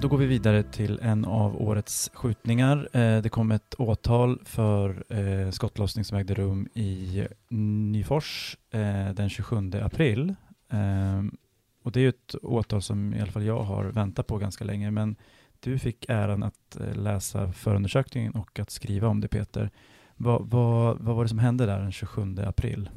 Då 0.00 0.08
går 0.08 0.18
vi 0.18 0.26
vidare 0.26 0.62
till 0.62 0.98
en 1.02 1.24
av 1.24 1.62
årets 1.62 2.10
skjutningar. 2.14 2.88
Eh, 2.92 3.22
det 3.22 3.28
kom 3.28 3.50
ett 3.50 3.74
åtal 3.78 4.40
för 4.44 5.04
eh, 5.08 5.50
skottlossning 5.50 6.04
som 6.04 6.18
ägde 6.18 6.34
rum 6.34 6.68
i 6.74 7.26
Nyfors 7.48 8.56
eh, 8.70 9.08
den 9.14 9.28
27 9.28 9.70
april. 9.82 10.34
Ehm, 10.70 11.36
och 11.82 11.92
det 11.92 12.00
är 12.00 12.02
ju 12.02 12.08
ett 12.08 12.34
åtal 12.42 12.82
som 12.82 13.14
i 13.14 13.20
alla 13.20 13.32
fall 13.32 13.44
jag 13.44 13.62
har 13.62 13.84
väntat 13.84 14.26
på 14.26 14.38
ganska 14.38 14.64
länge, 14.64 14.90
men 14.90 15.16
du 15.60 15.78
fick 15.78 16.08
äran 16.08 16.42
att 16.42 16.76
läsa 16.94 17.52
förundersökningen 17.52 18.32
och 18.32 18.58
att 18.58 18.70
skriva 18.70 19.08
om 19.08 19.20
det 19.20 19.28
Peter. 19.28 19.70
Vad, 20.16 20.50
vad, 20.50 20.98
vad 20.98 21.16
var 21.16 21.22
det 21.22 21.28
som 21.28 21.38
hände 21.38 21.66
där 21.66 21.78
den 21.78 21.92
27 21.92 22.36
april? 22.46 22.90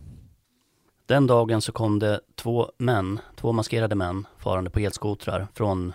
Den 1.06 1.28
dagen 1.28 1.62
så 1.62 1.72
kom 1.72 2.00
det 2.00 2.20
två 2.36 2.72
män, 2.78 3.20
två 3.36 3.52
maskerade 3.52 3.96
män 3.96 4.28
farande 4.38 4.70
på 4.70 4.80
elskotrar 4.80 5.48
från 5.54 5.94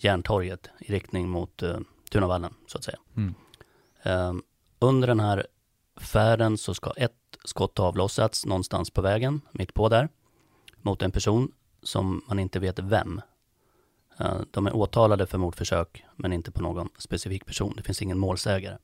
Järntorget 0.00 0.70
i 0.78 0.92
riktning 0.92 1.28
mot 1.28 1.62
uh, 1.62 1.78
Tunavallen 2.10 2.54
så 2.66 2.78
att 2.78 2.84
säga. 2.84 2.98
Mm. 3.16 3.34
Eh, 4.02 4.32
under 4.78 5.08
den 5.08 5.20
här 5.20 5.46
färden 5.96 6.58
så 6.58 6.74
ska 6.74 6.90
ett 6.96 7.12
skott 7.44 7.78
avlossats 7.78 8.46
någonstans 8.46 8.90
på 8.90 9.02
vägen, 9.02 9.40
mitt 9.52 9.74
på 9.74 9.88
där, 9.88 10.08
mot 10.76 11.02
en 11.02 11.10
person 11.10 11.52
som 11.82 12.24
man 12.28 12.38
inte 12.38 12.58
vet 12.58 12.78
vem. 12.78 13.20
Eh, 14.18 14.40
de 14.50 14.66
är 14.66 14.76
åtalade 14.76 15.26
för 15.26 15.38
mordförsök, 15.38 16.04
men 16.16 16.32
inte 16.32 16.50
på 16.50 16.62
någon 16.62 16.88
specifik 16.98 17.46
person. 17.46 17.74
Det 17.76 17.82
finns 17.82 18.02
ingen 18.02 18.18
målsägare. 18.18 18.78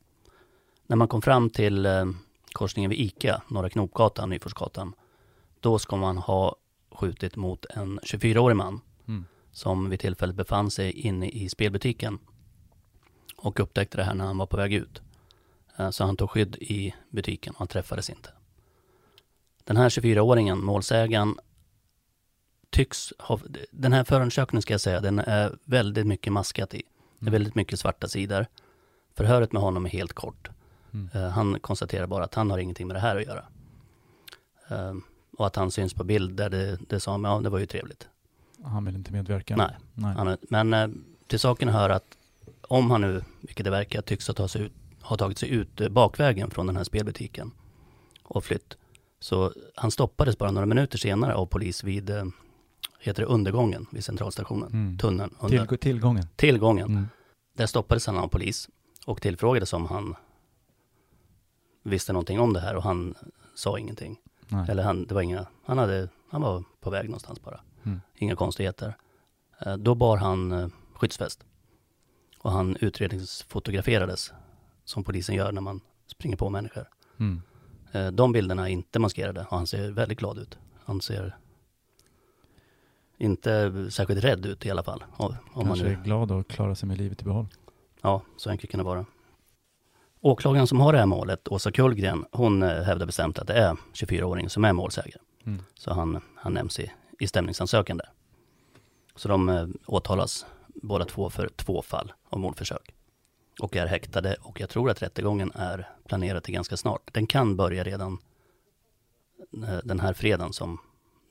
När 0.86 0.96
man 0.96 1.08
kom 1.08 1.22
fram 1.22 1.50
till 1.50 1.86
eh, 1.86 2.04
korsningen 2.52 2.90
vid 2.90 3.00
ICA, 3.00 3.42
Norra 3.48 3.70
Knopgatan, 3.70 4.30
Nyforsgatan, 4.30 4.94
då 5.60 5.78
ska 5.78 5.96
man 5.96 6.18
ha 6.18 6.56
skjutit 6.90 7.36
mot 7.36 7.64
en 7.64 8.00
24-årig 8.00 8.56
man. 8.56 8.80
Som 9.58 9.90
vid 9.90 10.00
tillfället 10.00 10.36
befann 10.36 10.70
sig 10.70 10.92
inne 10.92 11.28
i 11.28 11.48
spelbutiken 11.48 12.18
och 13.36 13.60
upptäckte 13.60 13.96
det 13.96 14.04
här 14.04 14.14
när 14.14 14.24
han 14.24 14.38
var 14.38 14.46
på 14.46 14.56
väg 14.56 14.72
ut. 14.74 15.02
Eh, 15.76 15.90
Så 15.90 16.04
han 16.04 16.16
tog 16.16 16.30
skydd 16.30 16.56
i 16.56 16.94
butiken 17.10 17.52
och 17.52 17.58
han 17.58 17.68
träffades 17.68 18.10
inte. 18.10 18.30
Den 19.64 19.76
här 19.76 19.88
24-åringen, 19.88 20.58
målsägaren, 20.64 21.38
tycks 22.70 23.12
ha, 23.18 23.40
den 23.70 23.92
här 23.92 24.04
förundersökningen 24.04 24.62
ska 24.62 24.74
jag 24.74 24.80
säga, 24.80 25.00
den 25.00 25.18
är 25.18 25.58
väldigt 25.64 26.06
mycket 26.06 26.32
maskat 26.32 26.74
i. 26.74 26.82
Det 27.18 27.24
är 27.24 27.28
Mm. 27.28 27.32
väldigt 27.32 27.54
mycket 27.54 27.80
svarta 27.80 28.08
sidor. 28.08 28.46
Förhöret 29.14 29.52
med 29.52 29.62
honom 29.62 29.86
är 29.86 29.90
helt 29.90 30.12
kort. 30.12 30.48
Mm. 30.92 31.08
Eh, 31.14 31.28
Han 31.30 31.60
konstaterar 31.60 32.06
bara 32.06 32.24
att 32.24 32.34
han 32.34 32.50
har 32.50 32.58
ingenting 32.58 32.86
med 32.86 32.96
det 32.96 33.00
här 33.00 33.16
att 33.16 33.26
göra. 33.26 33.44
Eh, 34.70 34.94
Och 35.38 35.46
att 35.46 35.56
han 35.56 35.70
syns 35.70 35.94
på 35.94 36.04
bild 36.04 36.36
där 36.36 36.50
det, 36.50 36.78
det 36.88 37.00
sa, 37.00 37.20
ja 37.22 37.40
det 37.40 37.50
var 37.50 37.58
ju 37.58 37.66
trevligt. 37.66 38.08
Han 38.64 38.84
vill 38.84 38.94
inte 38.94 39.12
medverka? 39.12 39.56
Nej. 39.56 39.76
Nej. 39.94 40.14
Är, 40.18 40.38
men 40.50 40.74
eh, 40.74 40.88
till 41.26 41.38
saken 41.40 41.68
hör 41.68 41.90
att 41.90 42.04
om 42.62 42.90
han 42.90 43.00
nu, 43.00 43.22
vilket 43.40 43.64
det 43.64 43.70
verkar, 43.70 44.02
tycks 44.02 44.26
ha, 44.28 44.34
tagit 44.34 44.50
sig 44.50 44.62
ut, 44.62 44.72
ha 45.02 45.16
tagit 45.16 45.38
sig 45.38 45.50
ut 45.50 45.80
eh, 45.80 45.88
bakvägen 45.88 46.50
från 46.50 46.66
den 46.66 46.76
här 46.76 46.84
spelbutiken 46.84 47.50
och 48.22 48.44
flytt. 48.44 48.76
Så 49.20 49.52
han 49.74 49.90
stoppades 49.90 50.38
bara 50.38 50.50
några 50.50 50.66
minuter 50.66 50.98
senare 50.98 51.34
av 51.34 51.46
polis 51.46 51.84
vid, 51.84 52.10
eh, 52.10 52.24
heter 53.00 53.22
det 53.22 53.26
undergången 53.28 53.86
vid 53.92 54.04
centralstationen, 54.04 54.68
Mm. 54.72 54.98
tunneln 54.98 55.34
under 55.40 55.66
Till, 55.66 55.78
tillgången? 55.78 56.26
tillgången. 56.36 56.88
Mm. 56.90 57.06
Där 57.56 57.66
stoppades 57.66 58.06
han 58.06 58.16
av 58.18 58.28
polis 58.28 58.68
och 59.06 59.22
tillfrågades 59.22 59.72
om 59.72 59.86
han 59.86 60.14
visste 61.82 62.12
någonting 62.12 62.40
om 62.40 62.52
det 62.52 62.60
här 62.60 62.76
och 62.76 62.82
han 62.82 63.14
sa 63.54 63.78
ingenting. 63.78 64.16
Nej. 64.48 64.66
Eller 64.70 64.82
han, 64.82 65.06
det 65.06 65.14
var 65.14 65.22
inga, 65.22 65.46
han, 65.64 65.78
hade, 65.78 66.08
han 66.30 66.40
var 66.42 66.64
på 66.80 66.90
väg 66.90 67.04
någonstans 67.04 67.42
bara. 67.42 67.60
Mm. 67.88 68.00
Inga 68.14 68.36
konstigheter. 68.36 68.96
Eh, 69.66 69.76
Då 69.76 69.94
bar 69.94 70.16
han 70.16 70.52
eh, 70.52 70.68
skyddsväst. 70.94 71.44
Och 72.38 72.52
han 72.52 72.76
utredningsfotograferades 72.80 74.32
som 74.84 75.04
polisen 75.04 75.34
gör 75.34 75.52
när 75.52 75.60
man 75.60 75.80
springer 76.06 76.36
på 76.36 76.50
människor. 76.50 76.88
Mm. 77.20 77.42
Eh, 77.92 78.06
De 78.10 78.32
bilderna 78.32 78.68
är 78.68 78.72
inte 78.72 78.98
maskerade 78.98 79.40
och 79.40 79.56
han 79.56 79.66
ser 79.66 79.90
väldigt 79.90 80.18
glad 80.18 80.38
ut. 80.38 80.58
Han 80.84 81.00
ser 81.00 81.36
inte 83.18 83.72
särskilt 83.90 84.24
rädd 84.24 84.46
ut 84.46 84.66
i 84.66 84.70
alla 84.70 84.82
fall. 84.82 85.04
Om 85.16 85.26
om 85.26 85.36
man 85.54 85.66
Kanske 85.66 85.84
nu, 85.84 85.92
är 85.92 86.04
glad 86.04 86.30
och 86.32 86.48
klarar 86.48 86.74
sig 86.74 86.88
med 86.88 86.98
livet 86.98 87.22
i 87.22 87.24
behåll. 87.24 87.46
ja, 88.02 88.22
så 88.36 88.50
enkelt 88.50 88.70
kan 88.70 88.78
det 88.78 88.84
vara. 88.84 89.06
Åklagaren 90.20 90.66
som 90.66 90.80
har 90.80 90.92
det 90.92 90.98
här 90.98 91.06
målet, 91.06 91.48
Åsa 91.48 91.72
Kullgren, 91.72 92.24
hon 92.32 92.62
hävdar 92.62 93.06
bestämt 93.06 93.38
att 93.38 93.46
det 93.46 93.54
är 93.54 93.76
24-åringen 93.92 94.48
som 94.48 94.64
är 94.64 94.72
målsägare. 94.72 95.20
Mm. 95.46 95.62
Så 95.74 95.92
han, 95.94 96.20
han 96.36 96.52
nämns 96.54 96.80
i, 96.80 96.92
i 97.18 97.26
stämningsansökan 97.26 97.96
där. 97.96 98.10
Så 99.16 99.28
de 99.28 99.48
eh, 99.48 99.66
åtalas 99.86 100.46
båda 100.66 101.04
två 101.04 101.30
för 101.30 101.48
två 101.48 101.82
fall 101.82 102.12
av 102.28 102.38
mordförsök. 102.40 102.94
Och 103.60 103.76
är 103.76 103.86
häktade 103.86 104.36
och 104.40 104.60
jag 104.60 104.68
tror 104.68 104.90
att 104.90 105.02
rättegången 105.02 105.52
är 105.54 105.88
planerad 106.06 106.42
till 106.42 106.54
ganska 106.54 106.76
snart. 106.76 107.14
Den 107.14 107.26
kan 107.26 107.56
börja 107.56 107.84
redan 107.84 108.18
eh, 109.52 109.78
den 109.84 110.00
här 110.00 110.12
fredagen 110.12 110.52
som 110.52 110.78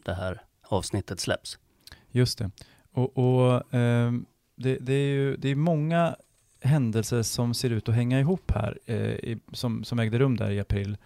det 0.05 0.13
här 0.13 0.41
avsnittet 0.61 1.19
släpps. 1.19 1.57
Just 2.11 2.37
det. 2.37 2.51
Och, 2.91 3.17
och 3.17 3.73
eh, 3.73 4.11
det, 4.55 4.77
det 4.77 4.93
är 4.93 5.07
ju 5.07 5.37
det 5.37 5.49
är 5.49 5.55
många 5.55 6.15
händelser 6.61 7.23
som 7.23 7.53
ser 7.53 7.69
ut 7.69 7.89
att 7.89 7.95
hänga 7.95 8.19
ihop 8.19 8.51
här, 8.51 8.79
eh, 8.85 8.97
i, 8.97 9.39
som, 9.51 9.83
som 9.83 9.99
ägde 9.99 10.19
rum 10.19 10.37
där 10.37 10.51
i 10.51 10.59
april. 10.59 10.97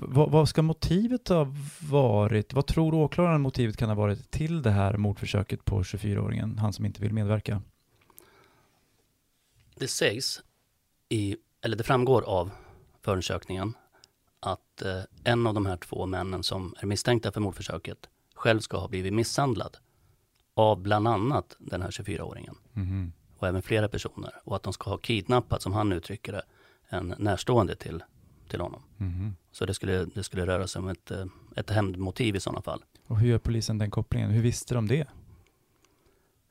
Vad- 0.00 0.30
vad 0.30 0.48
ska 0.48 0.62
motivet 0.62 1.28
ha 1.28 1.54
varit? 1.90 2.52
Vad 2.54 2.66
tror 2.66 2.94
åklagaren 2.94 3.40
motivet 3.40 3.76
kan 3.76 3.88
ha 3.88 3.96
varit 3.96 4.30
till 4.30 4.62
det 4.62 4.70
här 4.70 4.96
mordförsöket 4.96 5.64
på 5.64 5.82
24-åringen, 5.82 6.58
han 6.58 6.72
som 6.72 6.84
inte 6.86 7.00
vill 7.02 7.12
medverka? 7.12 7.62
Det 9.74 9.88
sägs 9.88 10.42
i, 11.08 11.36
eller 11.60 11.76
det 11.76 11.84
framgår 11.84 12.22
av 12.22 12.50
förundersökningen 13.02 13.74
att 14.40 14.82
eh, 14.82 15.00
en 15.24 15.46
av 15.46 15.54
de 15.54 15.66
här 15.66 15.76
två 15.76 16.06
männen 16.06 16.42
som 16.42 16.74
är 16.80 16.86
misstänkta 16.86 17.32
för 17.32 17.40
mordförsöket 17.40 18.08
själv 18.34 18.60
ska 18.60 18.78
ha 18.78 18.88
blivit 18.88 19.12
misshandlad 19.12 19.76
av 20.54 20.80
bland 20.82 21.08
annat 21.08 21.56
den 21.58 21.82
här 21.82 21.90
24-åringen 21.90 22.54
Mhm. 22.72 23.12
och 23.38 23.48
även 23.48 23.62
flera 23.62 23.88
personer 23.88 24.32
och 24.44 24.56
att 24.56 24.62
de 24.62 24.72
ska 24.72 24.90
ha 24.90 24.98
kidnappat, 24.98 25.62
som 25.62 25.72
han 25.72 25.92
uttrycker 25.92 26.32
det, 26.32 26.42
en 26.88 27.14
närstående 27.18 27.76
till, 27.76 28.02
till 28.48 28.60
honom. 28.60 28.82
Mhm. 28.96 29.36
Så 29.52 29.66
det 29.66 29.74
skulle, 29.74 30.04
det 30.04 30.22
skulle 30.24 30.46
röra 30.46 30.66
sig 30.66 30.78
om 30.80 30.88
ett, 30.88 31.10
eh, 31.10 31.24
ett 31.56 31.70
hämndmotiv 31.70 32.36
i 32.36 32.40
sådana 32.40 32.62
fall. 32.62 32.84
Och 33.06 33.18
hur 33.18 33.28
gör 33.28 33.38
polisen 33.38 33.78
den 33.78 33.90
kopplingen? 33.90 34.30
Hur 34.30 34.42
visste 34.42 34.74
de 34.74 34.88
det? 34.88 35.06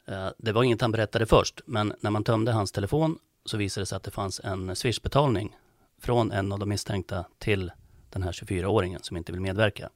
Eh, 0.08 0.30
Det 0.38 0.52
var 0.52 0.64
inget 0.64 0.82
han 0.82 0.92
berättade 0.92 1.26
först, 1.26 1.62
men 1.66 1.94
när 2.00 2.12
man 2.12 2.24
tömde 2.24 2.52
hans 2.52 2.72
telefon 2.72 3.18
så 3.46 3.58
visade 3.58 3.82
det 3.82 3.86
sig 3.86 3.96
att 3.96 4.04
det 4.04 4.12
fanns 4.12 4.40
en 4.44 4.76
swishbetalning 4.76 5.58
från 6.00 6.32
en 6.32 6.52
av 6.52 6.60
de 6.60 6.70
misstänkta 6.70 7.26
till 7.38 7.72
den 8.10 8.24
här 8.24 8.32
24-åringen 8.32 9.00
som 9.04 9.18
inte 9.18 9.32
vill 9.32 9.42
medverka. 9.42 9.90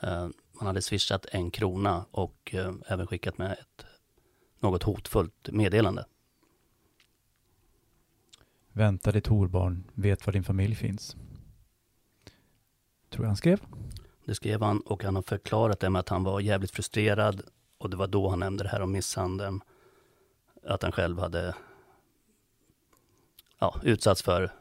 Eh, 0.00 0.28
man 0.52 0.66
hade 0.66 0.82
swishat 0.82 1.26
en 1.30 1.50
krona 1.50 2.04
och 2.10 2.54
även 2.86 3.06
skickat 3.06 3.38
med 3.38 3.52
ett 3.52 3.86
något 4.60 4.82
hotfullt 4.82 5.48
meddelande. 5.52 6.04
Vänta 8.72 9.12
ditt 9.12 9.26
horbarn, 9.26 9.84
vet 9.94 10.26
var 10.26 10.32
din 10.32 10.44
familj 10.44 10.74
finns. 10.74 11.16
Tror 13.10 13.24
jag 13.24 13.28
han 13.28 13.36
skrev. 13.36 13.60
Det 14.24 14.34
skrev 14.34 14.62
han 14.62 14.80
och 14.80 15.04
han 15.04 15.14
har 15.14 15.22
förklarat 15.22 15.80
det 15.80 15.90
med 15.90 16.00
att 16.00 16.08
han 16.08 16.24
var 16.24 16.40
jävligt 16.40 16.70
frustrerad 16.70 17.42
och 17.78 17.90
det 17.90 17.96
var 17.96 18.06
då 18.06 18.28
han 18.28 18.38
nämnde 18.38 18.64
det 18.64 18.70
här 18.70 18.82
om 18.82 18.92
misshandeln. 18.92 19.60
Att 20.66 20.82
han 20.82 20.92
själv 20.92 21.18
hade 21.18 21.54
ja, 23.58 23.80
utsatts 23.82 24.22
för 24.22 24.52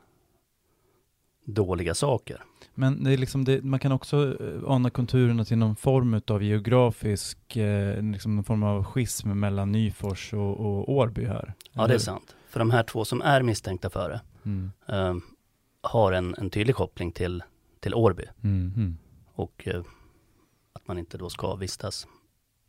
dåliga 1.45 1.95
saker. 1.95 2.43
Men 2.73 3.03
det 3.03 3.13
är 3.13 3.17
liksom 3.17 3.45
det, 3.45 3.63
man 3.63 3.79
kan 3.79 3.91
också 3.91 4.43
eh, 4.43 4.71
ana 4.71 4.89
konturerna 4.89 5.45
till 5.45 5.57
någon 5.57 5.75
form 5.75 6.21
av 6.27 6.43
geografisk, 6.43 7.55
eh, 7.57 8.01
liksom 8.01 8.35
någon 8.35 8.43
form 8.43 8.63
av 8.63 8.83
schism 8.83 9.29
mellan 9.39 9.71
Nyfors 9.71 10.33
och, 10.33 10.59
och 10.59 10.89
Årby 10.89 11.25
här. 11.25 11.53
Ja, 11.71 11.87
det 11.87 11.93
är 11.93 11.97
sant. 11.97 12.35
För 12.51 12.59
de 12.59 12.71
här 12.71 12.83
två 12.83 13.05
som 13.05 13.21
är 13.21 13.41
misstänkta 13.41 13.89
för 13.89 14.09
det 14.09 14.21
Mm. 14.43 14.71
eh, 14.87 15.15
har 15.81 16.11
en, 16.11 16.35
en 16.37 16.49
tydlig 16.49 16.75
koppling 16.75 17.11
till, 17.11 17.43
till 17.79 17.93
Årby 17.93 18.23
Mm. 18.43 18.97
Och 19.33 19.67
eh, 19.67 19.83
att 20.73 20.87
man 20.87 20.97
inte 20.97 21.17
då 21.17 21.29
ska 21.29 21.55
vistas 21.55 22.07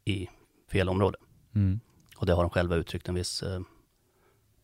i 0.05 0.29
fel 0.71 0.89
område. 0.89 1.19
Mm. 1.55 1.81
Och 2.17 2.27
det 2.27 2.33
har 2.33 2.43
de 2.43 2.51
själva 2.51 2.77
uttryckt 2.77 3.09
en 3.09 3.15
viss 3.15 3.43
eh, 3.43 3.61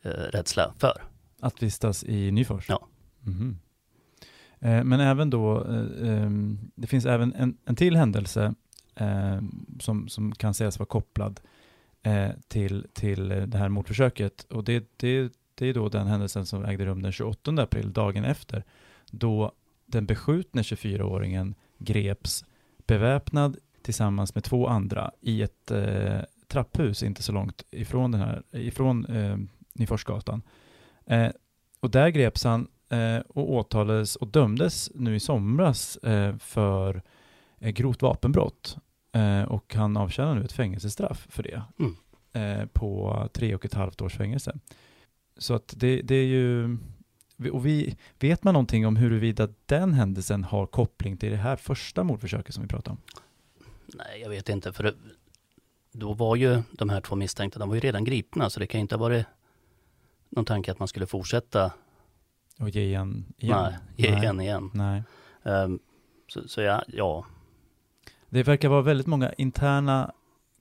eh, 0.03 0.11
rädsla 0.11 0.75
för. 0.79 1.03
Att 1.41 1.63
vistas 1.63 2.05
i 2.05 2.31
Nyfors? 2.31 2.69
Ja. 2.69 2.87
Mhm. 3.21 3.59
Eh, 4.61 4.85
men 4.85 5.01
även 5.01 5.31
då, 5.31 5.65
eh, 5.65 6.09
ehm, 6.23 6.59
det 6.75 6.87
finns 6.87 7.07
även 7.07 7.35
en, 7.35 7.57
en 7.65 7.77
till 7.77 7.97
händelse 7.97 8.55
som, 9.81 10.09
som 10.09 10.33
kan 10.33 10.55
sägas 10.55 10.79
vara 10.79 10.87
kopplad 10.87 11.41
eh, 12.03 12.31
till, 12.49 12.87
till 12.93 13.29
det 13.29 13.59
här 13.59 13.69
mordförsöket. 13.69 14.47
Och 14.51 14.65
det, 14.65 14.85
det, 14.97 15.33
det 15.55 15.67
är 15.67 15.75
då 15.75 15.89
den 15.89 16.07
händelsen 16.07 16.47
som 16.47 16.65
ägde 16.65 16.87
rum 16.87 17.03
den 17.03 17.13
28 17.13 17.51
april, 17.51 17.93
dagen 17.93 18.25
efter, 18.25 18.65
då 19.11 19.53
den 19.87 20.07
beskjutne 20.07 20.63
24-åringen 20.63 21.55
greps 21.79 22.45
beväpnad 22.87 23.57
tillsammans 23.83 24.35
med 24.35 24.45
två 24.45 24.67
andra 24.67 25.11
i 25.21 25.43
ett 25.43 25.71
eh, 25.71 26.21
trapphus 26.47 27.03
inte 27.03 27.23
så 27.23 27.33
långt 27.33 27.63
ifrån, 27.71 28.11
den 28.11 28.21
här, 28.21 28.43
ifrån 28.51 29.07
eh, 29.07 29.37
Nyforsgatan. 29.73 30.43
Eh, 31.07 31.29
och 31.81 31.91
där 31.91 32.09
greps 32.09 32.45
han 32.45 32.69
eh, 32.89 33.19
och 33.19 33.53
åtalades 33.53 34.17
och 34.17 34.29
dömdes 34.29 34.91
nu 34.95 35.17
i 35.17 35.21
somras 35.21 35.97
eh, 35.97 36.37
för 36.37 37.03
eh, 37.59 37.71
grovt 37.71 38.03
vapenbrott. 38.03 38.77
Eh, 39.19 39.43
och 39.43 39.75
han 39.75 39.97
avtjänar 39.97 40.35
nu 40.35 40.45
ett 40.45 40.53
fängelsestraff 40.53 41.27
för 41.31 41.43
det. 41.43 41.63
Mm. 41.79 41.97
Eh, 42.33 42.67
på 42.67 43.29
tre 43.33 43.55
och 43.55 43.65
ett 43.65 43.75
halvt 43.75 44.01
års 44.01 44.17
fängelse. 44.17 44.59
Så 45.37 45.55
att 45.55 45.75
det, 45.77 46.03
det 46.03 46.15
är 46.15 46.27
ju... 46.27 46.79
Och 47.53 47.67
vi, 47.67 47.97
vet 48.19 48.45
man 48.45 48.55
någonting 48.55 48.87
om 48.87 48.97
huruvida 48.97 49.49
den 49.67 49.93
händelsen 49.93 50.45
har 50.45 50.67
koppling 50.67 51.17
till 51.17 51.31
det 51.31 51.37
här 51.37 51.57
första 51.57 52.05
mordförsöket 52.05 52.55
som 52.55 52.63
vi 52.63 52.69
pratade 52.69 52.91
om? 52.91 52.99
Nej, 53.87 54.21
jag 54.21 54.29
vet 54.31 54.49
inte. 54.49 54.73
För 54.73 54.85
det, 54.85 54.95
då 55.93 56.13
var 56.13 56.37
ju 56.37 56.63
de 56.73 56.89
här 56.89 57.01
två 57.01 57.17
misstänkta, 57.17 57.59
de 57.59 57.69
var 57.69 57.77
ju 57.77 57.81
redan 57.81 58.05
gripna. 58.05 58.51
Så 58.51 58.61
det 58.61 58.67
kan 58.67 58.79
ju 58.79 58.83
inte 58.83 58.95
ha 58.95 59.01
varit 59.01 59.27
någon 60.29 60.45
tanke 60.45 60.73
att 60.73 60.79
man 60.79 60.89
skulle 60.89 61.07
fortsätta. 61.07 61.73
Och 62.59 62.71
ge 62.71 62.83
igen? 62.83 63.25
igen? 63.39 63.57
Nej, 63.63 63.77
ge 63.97 64.17
igen 64.17 64.41
igen. 64.41 64.71
Nej. 64.75 65.03
Ehm, 65.43 65.79
så, 66.29 66.49
så 66.49 66.61
ja, 66.61 66.85
ja, 66.89 67.25
Det 68.31 68.43
verkar 68.43 68.69
vara 68.69 68.83
väldigt 68.83 69.07
många 69.07 69.33
interna 69.33 70.13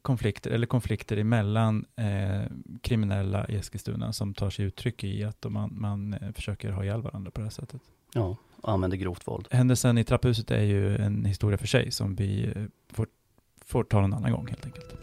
konflikter, 0.02 0.52
eller 0.52 0.68
konflikter 0.68 1.18
emellan 1.18 1.86
eh, 1.96 2.52
kriminella 2.82 3.48
i 3.48 3.56
Eskilstuna 3.56 4.14
som 4.14 4.34
tar 4.34 4.50
sig 4.50 4.66
uttryck 4.66 5.04
i 5.04 5.24
att 5.24 5.46
man, 5.50 5.70
man 5.80 6.14
eh, 6.14 6.32
försöker 6.32 6.72
ha 6.72 6.84
ihjäl 6.84 7.02
varandra 7.02 7.32
på 7.32 7.40
det 7.40 7.46
här 7.46 7.52
sättet. 7.52 7.82
ja, 8.14 8.38
och 8.62 8.72
använder 8.72 8.98
grovt 8.98 9.28
våld. 9.28 9.48
Händelsen 9.52 9.98
i 9.98 10.04
trapphuset 10.04 10.52
är 10.52 10.64
ju 10.64 10.98
en 10.98 11.26
historia 11.26 11.58
för 11.58 11.68
sig 11.68 11.92
som 11.92 12.16
vi 12.16 12.52
eh, 12.56 12.64
får, 12.90 13.08
får 13.66 13.84
ta 13.84 14.04
en 14.04 14.14
annan 14.14 14.32
gång 14.32 14.48
helt 14.48 14.66
enkelt. 14.66 14.96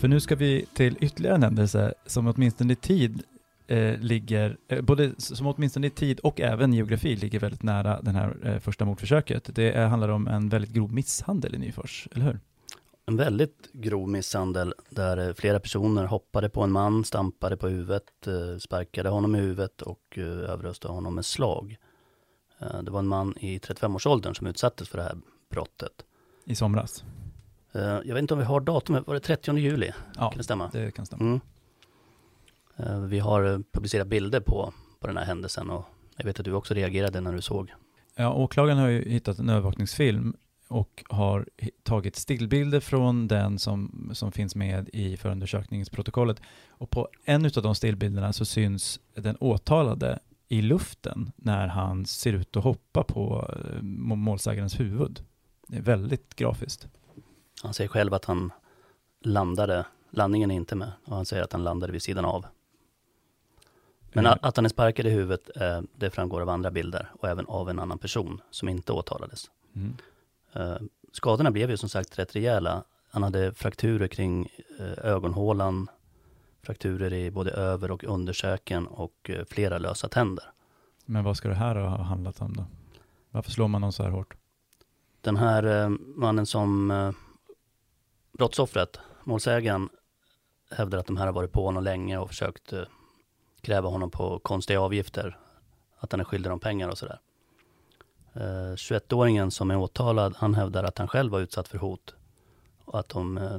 För 0.00 0.08
nu 0.08 0.20
ska 0.20 0.36
vi 0.36 0.66
till 0.74 0.96
ytterligare 1.00 1.34
en 1.34 1.42
händelse 1.42 1.94
som 2.06 2.26
åtminstone 2.26 2.72
i 2.72 2.76
tid 2.76 3.22
eh, 3.68 3.98
ligger, 4.00 4.56
eh, 4.68 4.80
både 4.82 5.20
som 5.20 5.46
åtminstone 5.46 5.86
i 5.86 5.90
tid 5.90 6.20
och 6.20 6.40
även 6.40 6.72
geografi 6.72 7.16
ligger 7.16 7.40
väldigt 7.40 7.62
nära 7.62 8.00
den 8.02 8.14
här 8.14 8.36
eh, 8.44 8.58
första 8.58 8.84
mordförsöket. 8.84 9.50
Det 9.54 9.72
är, 9.72 9.86
handlar 9.86 10.08
om 10.08 10.26
en 10.28 10.48
väldigt 10.48 10.70
grov 10.70 10.92
misshandel 10.92 11.54
i 11.54 11.58
Nyfors, 11.58 12.08
eller 12.12 12.24
hur? 12.24 12.40
En 13.06 13.16
väldigt 13.16 13.68
grov 13.72 14.08
misshandel 14.08 14.74
där 14.90 15.28
eh, 15.28 15.34
flera 15.34 15.60
personer 15.60 16.04
hoppade 16.04 16.48
på 16.48 16.62
en 16.62 16.72
man, 16.72 17.04
stampade 17.04 17.56
på 17.56 17.68
huvudet, 17.68 18.26
eh, 18.26 18.58
sparkade 18.58 19.08
honom 19.08 19.36
i 19.36 19.38
huvudet 19.38 19.82
och 19.82 20.18
eh, 20.18 20.24
överröstade 20.24 20.94
honom 20.94 21.14
med 21.14 21.24
slag. 21.24 21.76
Eh, 22.60 22.82
Det 22.82 22.90
var 22.90 22.98
en 22.98 23.06
man 23.08 23.34
i 23.38 23.58
35-årsåldern 23.58 24.34
som 24.34 24.46
utsattes 24.46 24.88
för 24.88 24.98
det 24.98 25.04
här 25.04 25.16
brottet. 25.50 25.92
I 26.44 26.54
somras. 26.54 27.04
Eh, 27.72 27.80
Jag 27.82 28.14
vet 28.14 28.18
inte 28.18 28.34
om 28.34 28.40
vi 28.40 28.46
har 28.46 28.60
datumet, 28.60 29.06
var 29.06 29.14
det 29.14 29.20
30 29.20 29.58
juli? 29.58 29.90
Ja, 30.16 30.30
Kan 30.30 30.38
det 30.38 30.44
stämma? 30.44 30.70
det 30.72 30.90
kan 30.90 31.06
stämma. 31.06 31.24
Mm. 31.24 31.40
Eh, 32.78 33.00
Vi 33.00 33.18
har 33.18 33.44
eh, 33.52 33.58
publicerat 33.72 34.06
bilder 34.08 34.40
på, 34.40 34.72
på 35.00 35.06
den 35.06 35.16
här 35.16 35.24
händelsen 35.24 35.70
och 35.70 35.84
jag 36.16 36.24
vet 36.24 36.38
att 36.38 36.44
du 36.44 36.52
också 36.52 36.74
reagerade 36.74 37.20
när 37.20 37.32
du 37.32 37.40
såg. 37.42 37.74
Ja, 38.16 38.32
åklagaren 38.32 38.78
har 38.78 38.88
ju 38.88 39.08
hittat 39.10 39.38
en 39.38 39.48
övervakningsfilm 39.48 40.36
och 40.68 41.04
har 41.08 41.46
tagit 41.82 42.16
stillbilder 42.16 42.80
från 42.80 43.28
den 43.28 43.58
som, 43.58 44.10
som 44.14 44.32
finns 44.32 44.54
med 44.54 44.88
i 44.92 45.16
förundersökningsprotokollet. 45.16 46.40
Och 46.68 46.90
på 46.90 47.08
en 47.24 47.44
av 47.44 47.62
de 47.62 47.74
stillbilderna 47.74 48.32
så 48.32 48.44
syns 48.44 49.00
den 49.14 49.36
åtalade 49.40 50.18
i 50.48 50.62
luften 50.62 51.32
när 51.36 51.66
han 51.68 52.06
ser 52.06 52.32
ut 52.32 52.56
att 52.56 52.64
hoppa 52.64 53.02
på 53.04 53.50
eh, 53.52 53.82
må- 53.82 54.16
målsägarens 54.16 54.80
huvud. 54.80 55.24
Det 55.68 55.76
är 55.76 55.82
väldigt 55.82 56.34
grafiskt. 56.34 56.88
Han 57.62 57.74
säger 57.74 57.88
själv 57.88 58.14
att 58.14 58.24
han 58.24 58.52
landade, 59.24 59.86
landningen 60.10 60.50
är 60.50 60.54
inte 60.54 60.76
med 60.76 60.92
och 61.04 61.16
han 61.16 61.26
säger 61.26 61.42
att 61.42 61.52
han 61.52 61.64
landade 61.64 61.92
vid 61.92 62.02
sidan 62.02 62.24
av. 62.24 62.46
Men 64.22 64.32
Eh, 64.32 64.38
att, 64.42 64.56
han 64.56 64.64
är 64.64 64.68
sparkad 64.68 65.06
i 65.06 65.10
huvudet, 65.10 65.50
eh, 65.56 65.80
det 65.96 66.10
framgår 66.10 66.40
av 66.40 66.48
andra 66.48 66.70
bilder 66.70 67.10
och 67.20 67.28
även 67.28 67.46
av 67.46 67.70
en 67.70 67.78
annan 67.78 67.98
person 67.98 68.40
som 68.50 68.68
inte 68.68 68.92
åtalades. 68.92 69.50
Mm. 69.76 69.96
Eh, 70.52 70.76
skadorna 71.12 71.50
blev 71.50 71.70
ju 71.70 71.76
som 71.76 71.88
sagt 71.88 72.18
rätt 72.18 72.36
rejäla. 72.36 72.84
Han 73.10 73.22
hade 73.22 73.54
frakturer 73.54 74.08
kring 74.08 74.48
eh, 74.78 75.04
ögonhålan, 75.04 75.88
frakturer 76.62 77.12
i 77.12 77.30
både 77.30 77.50
över 77.50 77.90
och 77.90 78.04
underkäken 78.04 78.86
och 78.86 79.30
eh, 79.30 79.44
flera 79.44 79.78
lösa 79.78 80.08
tänder. 80.08 80.44
Men 81.04 81.24
vad 81.24 81.36
ska 81.36 81.48
det 81.48 81.54
här 81.54 81.74
ha 81.74 82.02
handlat 82.02 82.40
om 82.40 82.56
då? 82.56 82.64
Varför 83.30 83.50
slår 83.50 83.68
man 83.68 83.80
någon 83.80 83.92
så 83.92 84.02
här 84.02 84.10
hårt? 84.10 84.34
Den 85.20 85.36
här 85.36 85.82
eh, 85.82 85.88
mannen 85.98 86.46
som 86.46 86.90
eh, 86.90 87.10
brottsoffret, 88.38 89.00
målsägaren, 89.24 89.88
hävdar 90.70 90.98
att 90.98 91.06
de 91.06 91.16
här 91.16 91.26
har 91.26 91.32
varit 91.32 91.52
på 91.52 91.64
honom 91.64 91.84
länge 91.84 92.18
och 92.18 92.28
försökt 92.28 92.72
eh, 92.72 92.82
kräva 93.60 93.88
honom 93.88 94.10
på 94.10 94.38
konstiga 94.38 94.80
avgifter. 94.80 95.38
Att 95.98 96.12
han 96.12 96.20
är 96.20 96.24
skyldig 96.24 96.50
dem 96.50 96.60
pengar 96.60 96.88
och 96.88 96.98
sådär. 96.98 97.20
Eh, 98.32 98.74
21-åringen 98.74 99.50
som 99.50 99.70
är 99.70 99.76
åtalad, 99.76 100.34
han 100.36 100.54
hävdar 100.54 100.84
att 100.84 100.98
han 100.98 101.08
själv 101.08 101.32
var 101.32 101.40
utsatt 101.40 101.68
för 101.68 101.78
hot. 101.78 102.14
Och 102.84 102.98
att 102.98 103.08
de, 103.08 103.38
eh, 103.38 103.58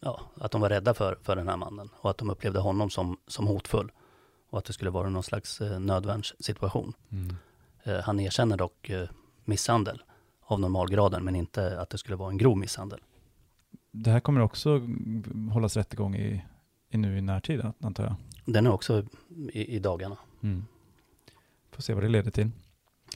ja, 0.00 0.20
att 0.34 0.50
de 0.50 0.60
var 0.60 0.68
rädda 0.68 0.94
för, 0.94 1.18
för 1.22 1.36
den 1.36 1.48
här 1.48 1.56
mannen. 1.56 1.90
Och 2.00 2.10
att 2.10 2.18
de 2.18 2.30
upplevde 2.30 2.60
honom 2.60 2.90
som, 2.90 3.16
som 3.26 3.46
hotfull. 3.46 3.92
Och 4.50 4.58
att 4.58 4.64
det 4.64 4.72
skulle 4.72 4.90
vara 4.90 5.08
någon 5.08 5.22
slags 5.22 5.60
eh, 5.60 5.80
nödvärnssituation. 5.80 6.92
Eh, 7.82 8.00
Han 8.00 8.20
erkänner 8.20 8.56
dock 8.56 8.90
eh, 8.90 9.08
misshandel 9.44 10.02
av 10.46 10.60
normalgraden, 10.60 11.24
men 11.24 11.36
inte 11.36 11.80
att 11.80 11.90
det 11.90 11.98
skulle 11.98 12.16
vara 12.16 12.30
en 12.30 12.38
grov 12.38 12.58
misshandel. 12.58 13.00
Det 13.92 14.10
här 14.10 14.20
kommer 14.20 14.40
också 14.40 14.70
mm, 14.70 15.50
hållas 15.52 15.76
rättegång 15.76 16.16
i, 16.16 16.44
i 16.90 16.96
nu 16.96 17.18
i 17.18 17.20
närtid 17.20 17.72
antar 17.80 18.04
jag. 18.04 18.14
Den 18.46 18.66
är 18.66 18.70
också 18.72 19.04
i, 19.52 19.76
i 19.76 19.78
dagarna. 19.78 20.16
Mm. 20.42 20.64
Får 21.70 21.82
se 21.82 21.94
vad 21.94 22.02
det 22.02 22.08
leder 22.08 22.30
till. 22.30 22.50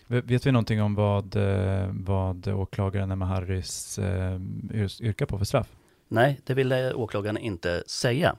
Vet 0.07 0.47
vi 0.47 0.53
någonting 0.53 0.83
om 0.83 0.95
vad, 0.95 1.37
eh, 1.37 1.91
vad 1.93 2.49
åklagaren 2.49 3.11
Emma 3.11 3.25
Harris 3.25 3.99
eh, 3.99 4.39
yr- 4.71 5.03
yrkar 5.03 5.27
på 5.27 5.39
för 5.39 5.45
straff? 5.45 5.77
Nej, 6.09 6.41
det 6.45 6.55
ville 6.55 6.95
åklagaren 6.95 7.39
inte 7.39 7.85
säga. 7.87 8.37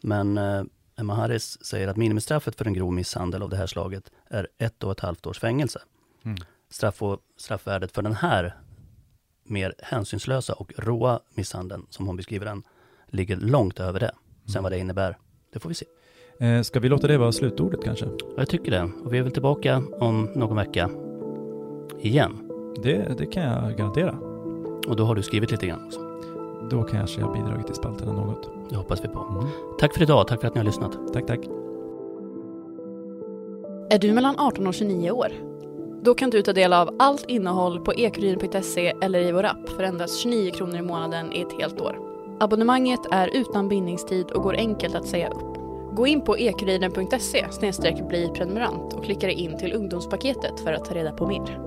Men 0.00 0.38
eh, 0.38 0.62
Emma 0.96 1.14
Harris 1.14 1.64
säger 1.64 1.88
att 1.88 1.96
minimistraffet 1.96 2.56
för 2.56 2.66
en 2.66 2.72
grov 2.72 2.92
misshandel 2.92 3.42
av 3.42 3.50
det 3.50 3.56
här 3.56 3.66
slaget 3.66 4.10
är 4.28 4.48
ett 4.58 4.84
och 4.84 4.92
ett 4.92 5.00
halvt 5.00 5.26
års 5.26 5.38
fängelse. 5.38 5.80
Mm. 6.24 6.38
Straff 6.70 7.02
och, 7.02 7.20
straffvärdet 7.36 7.92
för 7.92 8.02
den 8.02 8.14
här 8.14 8.56
mer 9.44 9.74
hänsynslösa 9.78 10.52
och 10.52 10.72
råa 10.76 11.20
misshandeln, 11.34 11.86
som 11.90 12.06
hon 12.06 12.16
beskriver 12.16 12.46
den, 12.46 12.62
ligger 13.08 13.36
långt 13.36 13.80
över 13.80 14.00
det. 14.00 14.12
Sen 14.52 14.62
vad 14.62 14.72
det 14.72 14.78
innebär, 14.78 15.18
Det 15.52 15.58
får 15.58 15.68
vi 15.68 15.74
se. 15.74 15.86
Eh, 16.38 16.62
ska 16.62 16.80
vi 16.80 16.88
låta 16.88 17.06
det 17.06 17.18
vara 17.18 17.32
slutordet 17.32 17.84
kanske? 17.84 18.06
Jag 18.36 18.48
tycker 18.48 18.70
det. 18.70 18.90
Och 19.04 19.14
vi 19.14 19.18
är 19.18 19.22
väl 19.22 19.32
tillbaka 19.32 19.82
om 20.00 20.30
någon 20.34 20.56
vecka 20.56 20.90
igen. 22.00 22.50
Det, 22.82 23.18
det 23.18 23.26
kan 23.26 23.42
jag 23.42 23.76
garantera. 23.76 24.14
Och 24.88 24.96
då 24.96 25.04
har 25.04 25.14
du 25.14 25.22
skrivit 25.22 25.50
lite 25.50 25.66
grann 25.66 25.86
också. 25.86 26.00
Då 26.70 26.82
kanske 26.82 27.20
jag 27.20 27.32
bidragit 27.32 27.66
till 27.66 27.74
spalterna 27.74 28.12
något. 28.12 28.50
Det 28.70 28.76
hoppas 28.76 29.04
vi 29.04 29.08
på. 29.08 29.18
Mm. 29.18 29.44
Tack 29.78 29.94
för 29.94 30.02
idag. 30.02 30.28
Tack 30.28 30.40
för 30.40 30.48
att 30.48 30.54
ni 30.54 30.58
har 30.58 30.66
lyssnat. 30.66 30.98
Tack, 31.12 31.26
tack. 31.26 31.40
Är 33.90 33.98
du 33.98 34.12
mellan 34.12 34.38
18 34.38 34.66
och 34.66 34.74
29 34.74 35.10
år? 35.10 35.32
Då 36.02 36.14
kan 36.14 36.30
du 36.30 36.42
ta 36.42 36.52
del 36.52 36.72
av 36.72 36.96
allt 36.98 37.24
innehåll 37.28 37.80
på 37.80 37.94
ekuriden.se 37.94 38.92
eller 39.02 39.20
i 39.20 39.32
vår 39.32 39.44
app 39.44 39.68
för 39.68 39.82
endast 39.82 40.20
29 40.20 40.50
kronor 40.50 40.76
i 40.76 40.82
månaden 40.82 41.32
i 41.32 41.40
ett 41.40 41.60
helt 41.60 41.80
år. 41.80 41.98
Abonnemanget 42.40 43.00
är 43.10 43.30
utan 43.36 43.68
bindningstid 43.68 44.30
och 44.30 44.42
går 44.42 44.54
enkelt 44.54 44.94
att 44.94 45.06
säga 45.06 45.28
upp. 45.28 45.53
Gå 45.94 46.06
in 46.06 46.20
på 46.20 46.38
ekuriden.se 46.38 47.46
bli 48.08 48.28
prenumerant 48.28 48.94
och 48.94 49.04
klicka 49.04 49.26
dig 49.26 49.36
in 49.36 49.58
till 49.58 49.72
ungdomspaketet 49.72 50.60
för 50.60 50.72
att 50.72 50.84
ta 50.84 50.94
reda 50.94 51.12
på 51.12 51.26
mer. 51.26 51.63